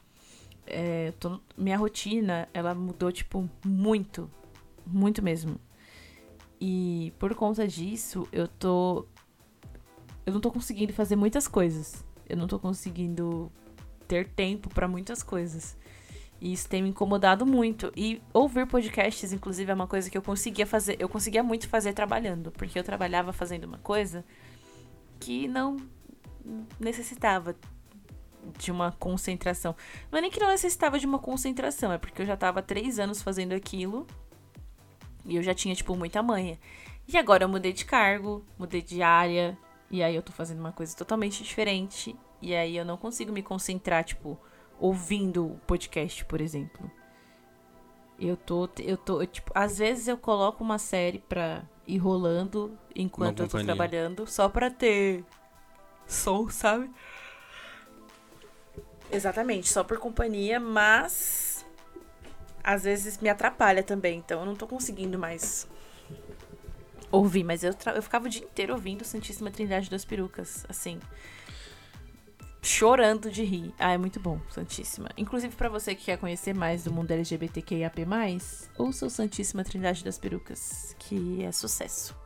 É, 0.66 1.12
tô- 1.20 1.38
minha 1.54 1.76
rotina, 1.76 2.48
ela 2.54 2.74
mudou, 2.74 3.12
tipo, 3.12 3.46
muito. 3.62 4.30
Muito 4.86 5.22
mesmo. 5.22 5.60
E 6.60 7.12
por 7.18 7.34
conta 7.34 7.66
disso, 7.66 8.28
eu 8.32 8.46
tô 8.46 9.06
eu 10.26 10.32
não 10.32 10.40
tô 10.40 10.50
conseguindo 10.50 10.92
fazer 10.92 11.16
muitas 11.16 11.48
coisas. 11.48 12.04
Eu 12.28 12.36
não 12.36 12.46
tô 12.46 12.58
conseguindo 12.58 13.50
ter 14.06 14.28
tempo 14.28 14.68
pra 14.68 14.86
muitas 14.86 15.22
coisas. 15.22 15.76
E 16.40 16.52
isso 16.52 16.68
tem 16.68 16.82
me 16.82 16.88
incomodado 16.90 17.44
muito. 17.44 17.92
E 17.96 18.22
ouvir 18.32 18.66
podcasts, 18.66 19.32
inclusive, 19.32 19.70
é 19.70 19.74
uma 19.74 19.86
coisa 19.86 20.08
que 20.08 20.16
eu 20.16 20.22
conseguia 20.22 20.66
fazer. 20.66 20.96
Eu 20.98 21.08
conseguia 21.08 21.42
muito 21.42 21.68
fazer 21.68 21.92
trabalhando, 21.92 22.50
porque 22.52 22.78
eu 22.78 22.84
trabalhava 22.84 23.32
fazendo 23.32 23.64
uma 23.64 23.78
coisa 23.78 24.24
que 25.18 25.48
não 25.48 25.76
necessitava 26.78 27.54
de 28.58 28.70
uma 28.70 28.92
concentração. 28.92 29.76
Não 30.10 30.18
é 30.18 30.22
nem 30.22 30.30
que 30.30 30.40
não 30.40 30.48
necessitava 30.48 30.98
de 30.98 31.06
uma 31.06 31.18
concentração, 31.18 31.92
é 31.92 31.98
porque 31.98 32.22
eu 32.22 32.26
já 32.26 32.36
tava 32.36 32.60
há 32.60 32.62
três 32.62 32.98
anos 32.98 33.20
fazendo 33.20 33.52
aquilo 33.52 34.06
e 35.24 35.36
eu 35.36 35.42
já 35.42 35.54
tinha, 35.54 35.74
tipo, 35.74 35.96
muita 35.96 36.22
manha. 36.22 36.58
E 37.06 37.16
agora 37.16 37.44
eu 37.44 37.48
mudei 37.48 37.72
de 37.72 37.84
cargo, 37.84 38.44
mudei 38.58 38.82
de 38.82 39.02
área, 39.02 39.58
e 39.90 40.02
aí 40.02 40.14
eu 40.14 40.22
tô 40.22 40.32
fazendo 40.32 40.60
uma 40.60 40.72
coisa 40.72 40.96
totalmente 40.96 41.42
diferente. 41.42 42.16
E 42.40 42.54
aí 42.54 42.76
eu 42.76 42.84
não 42.84 42.96
consigo 42.96 43.32
me 43.32 43.42
concentrar, 43.42 44.04
tipo, 44.04 44.38
ouvindo 44.78 45.46
o 45.46 45.60
podcast, 45.66 46.24
por 46.24 46.40
exemplo. 46.40 46.90
Eu 48.18 48.36
tô, 48.36 48.68
eu 48.78 48.96
tô, 48.96 49.22
eu, 49.22 49.26
tipo, 49.26 49.50
às 49.54 49.78
vezes 49.78 50.06
eu 50.06 50.16
coloco 50.16 50.62
uma 50.62 50.78
série 50.78 51.18
pra 51.18 51.62
ir 51.86 51.98
rolando 51.98 52.78
enquanto 52.94 53.42
eu 53.42 53.48
tô 53.48 53.58
trabalhando, 53.64 54.26
só 54.26 54.48
pra 54.48 54.70
ter 54.70 55.24
som, 56.06 56.48
sabe? 56.48 56.90
Exatamente, 59.10 59.68
só 59.68 59.82
por 59.82 59.98
companhia, 59.98 60.60
mas 60.60 61.49
às 62.62 62.84
vezes 62.84 63.18
me 63.18 63.28
atrapalha 63.28 63.82
também, 63.82 64.18
então 64.18 64.40
eu 64.40 64.46
não 64.46 64.54
tô 64.54 64.66
conseguindo 64.66 65.18
mais 65.18 65.66
ouvir, 67.10 67.44
mas 67.44 67.64
eu, 67.64 67.74
eu 67.94 68.02
ficava 68.02 68.26
o 68.26 68.28
dia 68.28 68.42
inteiro 68.44 68.72
ouvindo 68.72 69.04
Santíssima 69.04 69.50
Trindade 69.50 69.90
das 69.90 70.04
Perucas, 70.04 70.64
assim. 70.68 70.98
chorando 72.62 73.30
de 73.30 73.42
rir. 73.42 73.74
Ah, 73.78 73.92
é 73.92 73.98
muito 73.98 74.20
bom, 74.20 74.40
Santíssima. 74.50 75.08
Inclusive, 75.16 75.54
pra 75.56 75.68
você 75.68 75.94
que 75.94 76.04
quer 76.04 76.18
conhecer 76.18 76.54
mais 76.54 76.84
do 76.84 76.92
mundo 76.92 77.10
LGBTQIAP+, 77.10 78.06
ouça 78.78 79.06
o 79.06 79.10
Santíssima 79.10 79.64
Trindade 79.64 80.04
das 80.04 80.18
Perucas, 80.18 80.94
que 80.98 81.42
é 81.42 81.52
sucesso. 81.52 82.19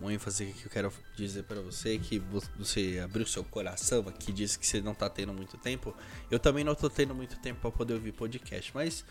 Um 0.00 0.10
ênfase 0.10 0.46
que 0.46 0.66
eu 0.66 0.70
quero 0.70 0.92
dizer 1.16 1.44
pra 1.44 1.60
você 1.60 1.94
é 1.94 1.98
que 1.98 2.18
vo- 2.18 2.42
você 2.58 3.00
abriu 3.02 3.26
seu 3.26 3.42
coração 3.44 4.00
aqui, 4.08 4.32
disse 4.32 4.58
que 4.58 4.66
você 4.66 4.80
não 4.80 4.94
tá 4.94 5.08
tendo 5.08 5.32
muito 5.32 5.56
tempo. 5.56 5.94
Eu 6.30 6.38
também 6.38 6.64
não 6.64 6.74
tô 6.74 6.90
tendo 6.90 7.14
muito 7.14 7.38
tempo 7.38 7.60
pra 7.60 7.70
poder 7.70 7.94
ouvir 7.94 8.12
podcast, 8.12 8.70
mas 8.74 9.04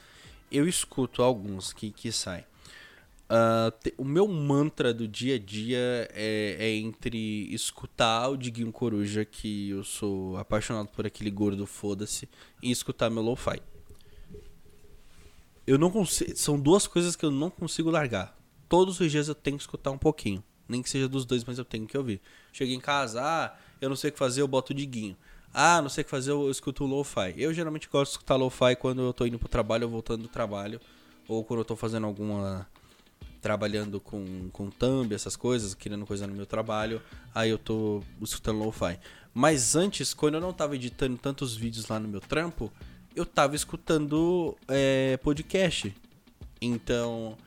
eu 0.52 0.67
escuto 0.67 1.24
alguns 1.24 1.74
que, 1.74 1.89
que 1.91 2.12
saem. 2.12 2.43
Ah, 3.30 3.72
te- 3.82 3.93
o 3.98 4.04
meu 4.04 4.28
mantra 4.28 4.93
do 4.93 5.08
dia 5.08 5.36
a 5.36 5.39
dia 5.39 5.80
é, 6.13 6.58
é 6.60 6.76
entre 6.76 7.52
escutar 7.54 8.28
o 8.30 8.38
Diguinho 8.38 8.72
Coruja, 8.72 9.26
que 9.26 9.69
eu 9.69 9.84
sou 9.84 10.38
apaixonado 10.38 10.89
por 10.89 11.08
aquele 11.08 11.32
gordo 11.32 11.65
foda-se, 11.65 12.30
e 12.62 12.69
escutar 12.69 13.10
meu 13.10 13.24
lo-fi. 13.24 13.62
Eu 15.65 15.78
não 15.80 15.89
consigo. 15.89 16.36
São 16.36 16.60
duas 16.60 16.86
coisas 16.86 17.15
que 17.15 17.26
eu 17.26 17.32
não 17.32 17.50
consigo 17.50 17.89
largar. 17.89 18.38
Todos 18.67 19.00
os 19.00 19.10
dias 19.12 19.28
eu 19.30 19.36
tenho 19.36 19.58
que 19.58 19.63
escutar 19.63 19.91
um 19.91 19.98
pouquinho. 19.98 20.43
Nem 20.67 20.82
que 20.82 20.89
seja 20.89 21.08
dos 21.08 21.26
dois, 21.26 21.43
mas 21.43 21.58
eu 21.58 21.65
tenho 21.65 21.86
que 21.86 21.97
ouvir. 21.97 22.21
Cheguei 22.52 22.76
em 22.76 22.80
casa, 22.80 23.21
ah, 23.21 23.56
eu 23.82 23.89
não 23.89 23.95
sei 23.95 24.10
o 24.10 24.13
que 24.13 24.19
fazer, 24.19 24.41
eu 24.41 24.47
boto 24.47 24.73
o 24.73 24.76
Diguinho. 24.76 25.17
Ah, 25.54 25.82
não 25.82 25.89
sei 25.89 26.02
o 26.02 26.06
que 26.06 26.10
fazer, 26.10 26.32
eu 26.32 26.49
escuto 26.49 26.84
o 26.84 26.88
lo-fi. 26.88 27.34
Eu 27.38 27.54
geralmente 27.54 27.88
gosto 27.88 28.12
de 28.12 28.17
escutar 28.17 28.36
lo-fi 28.36 28.76
quando 28.76 29.02
eu 29.02 29.13
tô 29.13 29.26
indo 29.26 29.38
pro 29.38 29.47
trabalho 29.47 29.86
ou 29.86 29.91
voltando 29.91 30.23
do 30.23 30.28
trabalho. 30.28 30.82
Ou 31.28 31.43
quando 31.43 31.60
eu 31.60 31.65
tô 31.65 31.76
fazendo 31.76 32.08
alguma. 32.08 32.67
Trabalhando 33.39 33.99
com, 33.99 34.49
com 34.52 34.69
thumb, 34.69 35.13
essas 35.13 35.36
coisas, 35.36 35.73
criando 35.73 36.06
coisa 36.06 36.26
no 36.26 36.34
meu 36.34 36.45
trabalho. 36.45 37.02
Aí 37.36 37.49
eu 37.49 37.58
tô 37.58 38.02
escutando 38.21 38.63
lo-fi. 38.63 38.97
Mas 39.34 39.76
antes, 39.76 40.13
quando 40.13 40.36
eu 40.36 40.41
não 40.41 40.54
tava 40.54 40.76
editando 40.76 41.17
tantos 41.17 41.56
vídeos 41.56 41.88
lá 41.88 41.99
no 41.99 42.08
meu 42.08 42.21
trampo, 42.21 42.71
eu 43.15 43.26
tava 43.26 43.56
escutando 43.56 44.58
é, 44.67 45.17
podcast. 45.17 45.93
Então, 46.62 47.38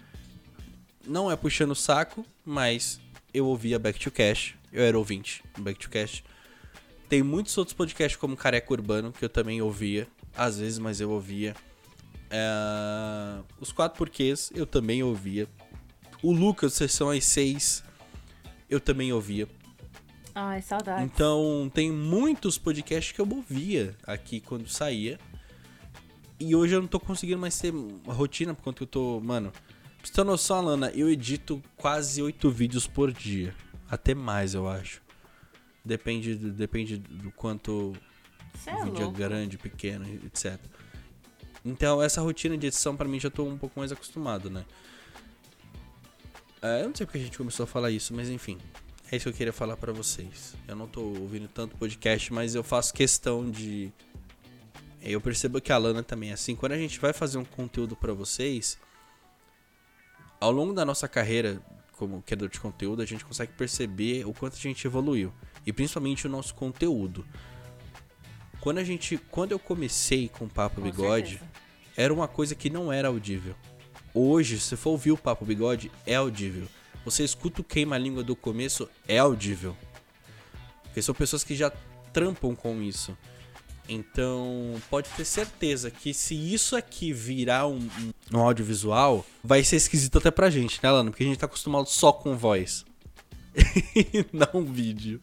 não 1.07 1.31
é 1.31 1.37
puxando 1.37 1.71
o 1.71 1.77
saco, 1.77 2.27
mas 2.45 3.01
eu 3.37 3.47
ouvia 3.47 3.79
Back 3.79 4.01
to 4.01 4.11
Cash. 4.11 4.55
Eu 4.73 4.83
era 4.83 4.97
ouvinte 4.97 5.45
do 5.55 5.63
Back 5.63 5.79
to 5.79 5.91
Cash. 5.91 6.25
Tem 7.07 7.23
muitos 7.23 7.57
outros 7.59 7.77
podcasts 7.77 8.19
como 8.19 8.35
Careca 8.35 8.73
Urbano, 8.73 9.13
que 9.13 9.23
eu 9.23 9.29
também 9.29 9.61
ouvia. 9.61 10.09
Às 10.35 10.59
vezes, 10.59 10.79
mas 10.79 11.01
eu 11.01 11.11
ouvia. 11.11 11.55
É, 12.31 13.43
Os 13.61 13.73
Quatro 13.73 13.99
Porquês, 13.99 14.51
eu 14.55 14.67
também 14.67 15.03
ouvia. 15.03 15.47
O 16.23 16.33
Lucas, 16.33 16.73
Sessão 16.73 17.11
às 17.11 17.25
Seis, 17.25 17.85
eu 18.71 18.81
também 18.81 19.13
ouvia. 19.13 19.47
Ai, 20.35 20.63
saudade. 20.63 21.05
Então, 21.05 21.71
tem 21.73 21.93
muitos 21.93 22.57
podcasts 22.57 23.13
que 23.13 23.21
eu 23.21 23.29
ouvia 23.31 23.95
aqui 24.07 24.41
quando 24.41 24.67
saía. 24.69 25.19
E 26.41 26.57
hoje 26.57 26.75
eu 26.75 26.81
não 26.81 26.89
tô 26.89 26.99
conseguindo 26.99 27.39
mais 27.39 27.59
ter 27.59 27.73
uma 27.73 28.15
rotina, 28.15 28.55
por 28.55 28.63
conta 28.63 28.79
que 28.79 28.83
eu 28.85 28.89
tô. 28.89 29.21
Mano, 29.21 29.53
pra 30.07 30.15
você 30.17 30.23
ter 30.23 30.25
noção, 30.25 30.59
Alana, 30.59 30.91
eu 30.91 31.09
edito 31.09 31.63
quase 31.77 32.21
oito 32.23 32.51
vídeos 32.51 32.87
por 32.87 33.13
dia. 33.13 33.55
Até 33.91 34.15
mais, 34.15 34.55
eu 34.55 34.69
acho. 34.69 35.01
Depende, 35.85 36.35
do- 36.35 36.51
depende 36.53 36.97
do 36.99 37.31
quanto 37.33 37.93
Você 38.55 38.71
o 38.71 38.73
é 38.73 38.85
vídeo 38.85 39.01
louco. 39.05 39.17
é 39.17 39.29
grande, 39.29 39.59
pequeno, 39.59 40.05
etc. 40.25 40.59
Então, 41.65 42.03
essa 42.03 42.21
rotina 42.21 42.57
de 42.57 42.67
edição, 42.69 42.97
pra 42.97 43.07
mim, 43.09 43.19
já 43.21 43.31
tô 43.31 43.45
um 43.45 43.59
pouco 43.59 43.79
mais 43.79 43.91
acostumado, 43.93 44.49
né? 44.51 44.65
É, 46.63 46.83
eu 46.83 46.89
não 46.89 46.95
sei 46.95 47.07
porque 47.07 47.19
a 47.19 47.23
gente 47.23 47.37
começou 47.37 47.65
a 47.65 47.67
falar 47.67 47.91
isso, 47.91 48.15
mas 48.15 48.29
enfim. 48.29 48.59
É 49.11 49.17
isso 49.17 49.25
que 49.25 49.29
eu 49.29 49.35
queria 49.35 49.53
falar 49.53 49.77
pra 49.77 49.93
vocês. 49.93 50.55
Eu 50.67 50.75
não 50.75 50.89
tô 50.89 51.01
ouvindo 51.01 51.47
tanto 51.49 51.77
podcast, 51.77 52.33
mas 52.33 52.55
eu 52.55 52.65
faço 52.65 52.93
questão 52.93 53.49
de. 53.49 53.93
Eu 55.01 55.21
percebo 55.21 55.61
que 55.61 55.71
a 55.71 55.79
Lana 55.79 56.03
também 56.03 56.31
é 56.31 56.33
assim. 56.33 56.57
Quando 56.57 56.73
a 56.73 56.79
gente 56.79 56.99
vai 56.99 57.13
fazer 57.13 57.39
um 57.39 57.45
conteúdo 57.45 57.95
pra 57.95 58.13
vocês, 58.13 58.77
ao 60.41 60.51
longo 60.51 60.73
da 60.73 60.85
nossa 60.85 61.09
carreira 61.09 61.61
como 61.97 62.23
criador 62.23 62.49
de 62.49 62.61
conteúdo, 62.61 63.03
a 63.03 63.07
gente 63.07 63.25
consegue 63.25 63.53
perceber 63.53 64.27
o 64.27 64.33
quanto 64.33 64.55
a 64.55 64.61
gente 64.61 64.87
evoluiu. 64.87 65.33
E 65.67 65.73
principalmente 65.73 66.27
o 66.27 66.31
nosso 66.31 66.55
conteúdo. 66.55 67.27
Quando 68.61 68.79
a 68.79 68.85
gente. 68.85 69.19
Quando 69.31 69.53
eu 69.53 69.59
comecei 69.59 70.29
com 70.29 70.45
o 70.45 70.49
Papo 70.49 70.77
Com 70.77 70.83
Bigode, 70.83 71.39
certeza. 71.39 71.51
era 71.97 72.13
uma 72.13 72.29
coisa 72.29 72.55
que 72.55 72.69
não 72.69 72.93
era 72.93 73.09
audível. 73.09 73.55
Hoje, 74.13 74.59
se 74.59 74.77
for 74.77 74.91
ouvir 74.91 75.13
o 75.13 75.17
Papo 75.17 75.45
Bigode, 75.45 75.91
é 76.07 76.15
audível. 76.15 76.67
Você 77.05 77.23
escuta 77.23 77.61
o 77.61 77.65
queima-língua 77.65 78.23
do 78.23 78.35
começo, 78.35 78.89
é 79.07 79.19
audível. 79.19 79.77
Porque 80.83 81.03
são 81.03 81.15
pessoas 81.15 81.45
que 81.45 81.55
já 81.55 81.71
trampam 82.13 82.55
com 82.55 82.83
isso. 82.83 83.17
Então, 83.89 84.75
pode 84.91 85.09
ter 85.11 85.25
certeza 85.25 85.91
que 85.91 86.13
se 86.13 86.35
isso 86.35 86.75
aqui 86.77 87.13
virar 87.13 87.67
um, 87.69 87.89
um- 88.33 88.39
audiovisual, 88.39 89.25
vai 89.45 89.63
ser 89.63 89.77
esquisito 89.77 90.19
até 90.19 90.31
pra 90.31 90.51
gente, 90.51 90.81
né, 90.83 90.91
Lana? 90.91 91.11
Porque 91.11 91.23
a 91.23 91.27
gente 91.27 91.39
tá 91.39 91.47
acostumado 91.47 91.87
só 91.89 92.13
com 92.13 92.37
voz. 92.37 92.85
e 93.95 94.25
não 94.35 94.65
vídeo. 94.65 95.21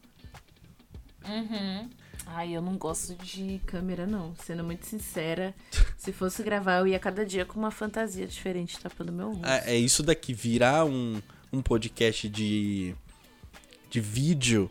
Ai, 2.25 2.55
eu 2.55 2.61
não 2.61 2.77
gosto 2.77 3.15
de 3.15 3.59
câmera, 3.65 4.07
não. 4.07 4.33
Sendo 4.43 4.63
muito 4.63 4.85
sincera, 4.85 5.53
se 5.97 6.11
fosse 6.11 6.41
gravar, 6.41 6.79
eu 6.79 6.87
ia 6.87 6.99
cada 6.99 7.25
dia 7.25 7.45
com 7.45 7.59
uma 7.59 7.71
fantasia 7.71 8.25
diferente 8.25 8.79
tapando 8.79 9.11
meu 9.11 9.29
rosto. 9.33 9.45
É, 9.45 9.73
é 9.73 9.77
isso 9.77 10.01
daqui, 10.01 10.33
virar 10.33 10.85
um, 10.85 11.21
um 11.51 11.61
podcast 11.61 12.27
de, 12.29 12.95
de 13.89 13.99
vídeo, 14.01 14.69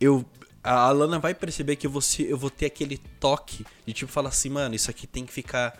eu. 0.00 0.24
A 0.64 0.86
Alana 0.86 1.18
vai 1.18 1.34
perceber 1.34 1.76
que 1.76 1.86
eu 1.86 1.90
vou, 1.90 2.00
se- 2.00 2.22
eu 2.26 2.38
vou 2.38 2.48
ter 2.50 2.66
aquele 2.66 2.96
toque 2.96 3.66
de 3.86 3.92
tipo 3.92 4.10
falar 4.10 4.30
assim, 4.30 4.48
mano, 4.48 4.74
isso 4.74 4.90
aqui 4.90 5.06
tem 5.06 5.26
que 5.26 5.32
ficar 5.32 5.78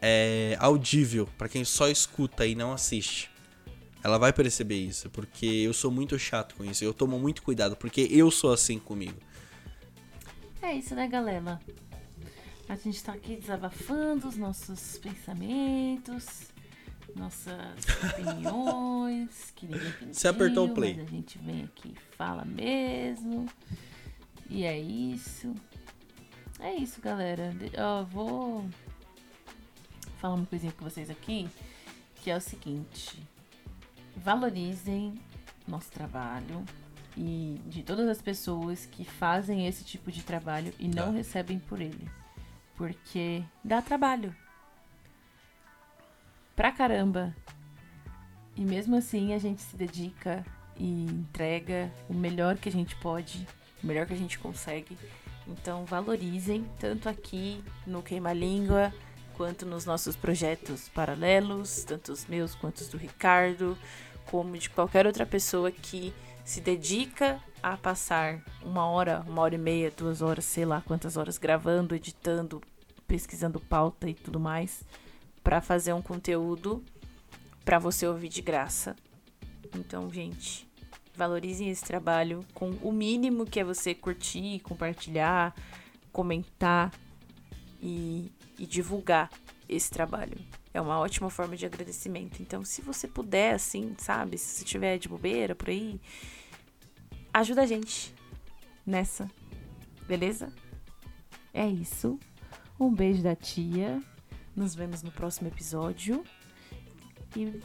é, 0.00 0.56
audível 0.60 1.28
pra 1.36 1.48
quem 1.48 1.64
só 1.64 1.88
escuta 1.88 2.46
e 2.46 2.54
não 2.54 2.72
assiste. 2.72 3.28
Ela 4.04 4.18
vai 4.18 4.32
perceber 4.32 4.76
isso, 4.76 5.10
porque 5.10 5.44
eu 5.46 5.72
sou 5.74 5.90
muito 5.90 6.16
chato 6.18 6.54
com 6.54 6.64
isso. 6.64 6.84
Eu 6.84 6.94
tomo 6.94 7.18
muito 7.18 7.42
cuidado, 7.42 7.74
porque 7.74 8.06
eu 8.10 8.30
sou 8.30 8.52
assim 8.52 8.78
comigo. 8.78 9.18
É 10.62 10.72
isso, 10.74 10.94
né, 10.94 11.08
galera? 11.08 11.60
A 12.68 12.76
gente 12.76 13.02
tá 13.02 13.12
aqui 13.12 13.34
desabafando 13.36 14.28
os 14.28 14.36
nossos 14.36 14.98
pensamentos, 14.98 16.26
nossas 17.16 17.54
opiniões, 18.20 19.52
que 19.56 19.66
ninguém 19.66 19.90
pediu, 19.92 20.14
Você 20.14 20.28
apertou 20.28 20.66
o 20.66 20.74
play. 20.74 21.00
a 21.00 21.04
gente 21.10 21.38
vem 21.38 21.64
aqui 21.64 21.88
e 21.96 22.16
fala 22.16 22.44
mesmo. 22.44 23.46
E 24.48 24.64
é 24.64 24.78
isso. 24.78 25.54
É 26.60 26.74
isso, 26.74 27.00
galera. 27.00 27.52
Ó, 27.78 28.04
vou 28.04 28.68
falar 30.18 30.34
uma 30.34 30.46
coisinha 30.46 30.72
com 30.72 30.84
vocês 30.84 31.10
aqui, 31.10 31.48
que 32.16 32.30
é 32.30 32.36
o 32.36 32.40
seguinte. 32.40 33.22
Valorizem 34.16 35.14
nosso 35.68 35.90
trabalho 35.90 36.64
e 37.16 37.60
de 37.66 37.82
todas 37.82 38.08
as 38.08 38.22
pessoas 38.22 38.86
que 38.86 39.04
fazem 39.04 39.66
esse 39.66 39.84
tipo 39.84 40.10
de 40.12 40.22
trabalho 40.22 40.72
e 40.78 40.88
não 40.88 41.06
Tá. 41.06 41.10
recebem 41.12 41.58
por 41.58 41.80
ele. 41.80 42.08
Porque 42.76 43.42
dá 43.64 43.82
trabalho. 43.82 44.34
Pra 46.54 46.72
caramba. 46.72 47.34
E 48.54 48.62
mesmo 48.62 48.96
assim 48.96 49.34
a 49.34 49.38
gente 49.38 49.60
se 49.60 49.76
dedica 49.76 50.44
e 50.78 51.04
entrega 51.04 51.92
o 52.08 52.14
melhor 52.14 52.56
que 52.56 52.68
a 52.68 52.72
gente 52.72 52.96
pode, 52.96 53.46
o 53.82 53.86
melhor 53.86 54.06
que 54.06 54.14
a 54.14 54.16
gente 54.16 54.38
consegue. 54.38 54.96
Então 55.46 55.84
valorizem, 55.84 56.66
tanto 56.78 57.08
aqui 57.08 57.62
no 57.86 58.02
Queima 58.02 58.32
Língua, 58.32 58.92
quanto 59.36 59.64
nos 59.66 59.84
nossos 59.84 60.16
projetos 60.16 60.88
paralelos, 60.88 61.84
tanto 61.84 62.10
os 62.12 62.26
meus 62.26 62.54
quanto 62.54 62.78
os 62.78 62.88
do 62.88 62.96
Ricardo, 62.96 63.76
como 64.26 64.56
de 64.56 64.70
qualquer 64.70 65.06
outra 65.06 65.24
pessoa 65.24 65.70
que 65.70 66.12
se 66.44 66.60
dedica 66.60 67.40
a 67.62 67.76
passar 67.76 68.42
uma 68.62 68.86
hora, 68.86 69.24
uma 69.26 69.42
hora 69.42 69.54
e 69.54 69.58
meia, 69.58 69.90
duas 69.90 70.22
horas, 70.22 70.44
sei 70.44 70.64
lá 70.64 70.80
quantas 70.80 71.16
horas 71.16 71.38
gravando, 71.38 71.94
editando, 71.94 72.62
pesquisando 73.06 73.60
pauta 73.60 74.08
e 74.08 74.14
tudo 74.14 74.40
mais, 74.40 74.82
para 75.42 75.60
fazer 75.60 75.92
um 75.92 76.02
conteúdo 76.02 76.82
para 77.64 77.78
você 77.78 78.06
ouvir 78.06 78.28
de 78.28 78.42
graça. 78.42 78.96
Então, 79.76 80.08
gente, 80.10 80.65
valorizem 81.16 81.70
esse 81.70 81.84
trabalho 81.84 82.44
com 82.54 82.70
o 82.82 82.92
mínimo 82.92 83.46
que 83.46 83.58
é 83.58 83.64
você 83.64 83.94
curtir, 83.94 84.60
compartilhar, 84.60 85.54
comentar 86.12 86.92
e, 87.82 88.30
e 88.58 88.66
divulgar 88.66 89.30
esse 89.68 89.90
trabalho. 89.90 90.38
É 90.72 90.80
uma 90.80 90.98
ótima 90.98 91.30
forma 91.30 91.56
de 91.56 91.64
agradecimento. 91.64 92.40
Então, 92.40 92.64
se 92.64 92.82
você 92.82 93.08
puder, 93.08 93.54
assim, 93.54 93.94
sabe? 93.98 94.36
Se 94.36 94.58
você 94.58 94.64
tiver 94.64 94.98
de 94.98 95.08
bobeira 95.08 95.54
por 95.54 95.70
aí, 95.70 95.98
ajuda 97.32 97.62
a 97.62 97.66
gente 97.66 98.14
nessa. 98.84 99.30
Beleza? 100.06 100.52
É 101.52 101.66
isso. 101.66 102.18
Um 102.78 102.92
beijo 102.92 103.22
da 103.22 103.34
tia. 103.34 104.02
Nos 104.54 104.74
vemos 104.74 105.02
no 105.02 105.10
próximo 105.10 105.48
episódio. 105.48 106.22
E 107.34 107.60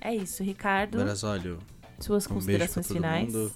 é 0.00 0.14
isso, 0.14 0.42
Ricardo. 0.42 0.98
Brasólio, 0.98 1.58
Suas 2.02 2.26
um 2.26 2.34
considerações 2.34 2.88
finais. 2.88 3.32
mundo. 3.32 3.52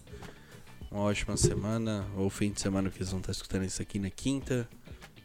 uma 0.91 1.01
ótima 1.03 1.37
semana, 1.37 2.07
ou 2.17 2.31
fim 2.31 2.53
de 2.53 2.61
semana 2.61 2.89
que 2.91 2.99
eles 2.99 3.11
vão 3.11 3.19
estar 3.19 3.33
escutando 3.33 3.65
isso 3.65 3.83
aqui 3.83 3.99
na 3.99 4.11
quinta. 4.11 4.69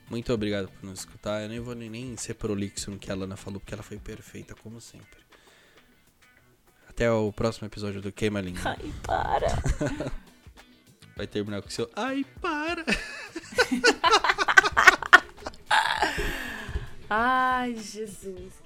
Muito 0.09 0.33
obrigado 0.33 0.67
por 0.67 0.83
nos 0.85 0.99
escutar. 0.99 1.41
Eu 1.43 1.49
nem 1.49 1.59
vou 1.59 1.75
nem 1.75 2.17
ser 2.17 2.33
prolixo 2.33 2.91
no 2.91 2.97
que 2.97 3.11
a 3.11 3.15
Lana 3.15 3.37
falou, 3.37 3.59
porque 3.59 3.73
ela 3.73 3.83
foi 3.83 3.97
perfeita, 3.97 4.53
como 4.55 4.81
sempre. 4.81 5.21
Até 6.89 7.09
o 7.09 7.31
próximo 7.31 7.67
episódio 7.67 8.01
do 8.01 8.11
Queima 8.11 8.41
Língua. 8.41 8.61
Ai, 8.65 8.93
para. 9.03 9.47
Vai 11.15 11.27
terminar 11.27 11.61
com 11.61 11.69
o 11.69 11.71
seu. 11.71 11.89
Ai, 11.95 12.25
para! 12.41 12.83
Ai, 17.09 17.75
Jesus. 17.75 18.60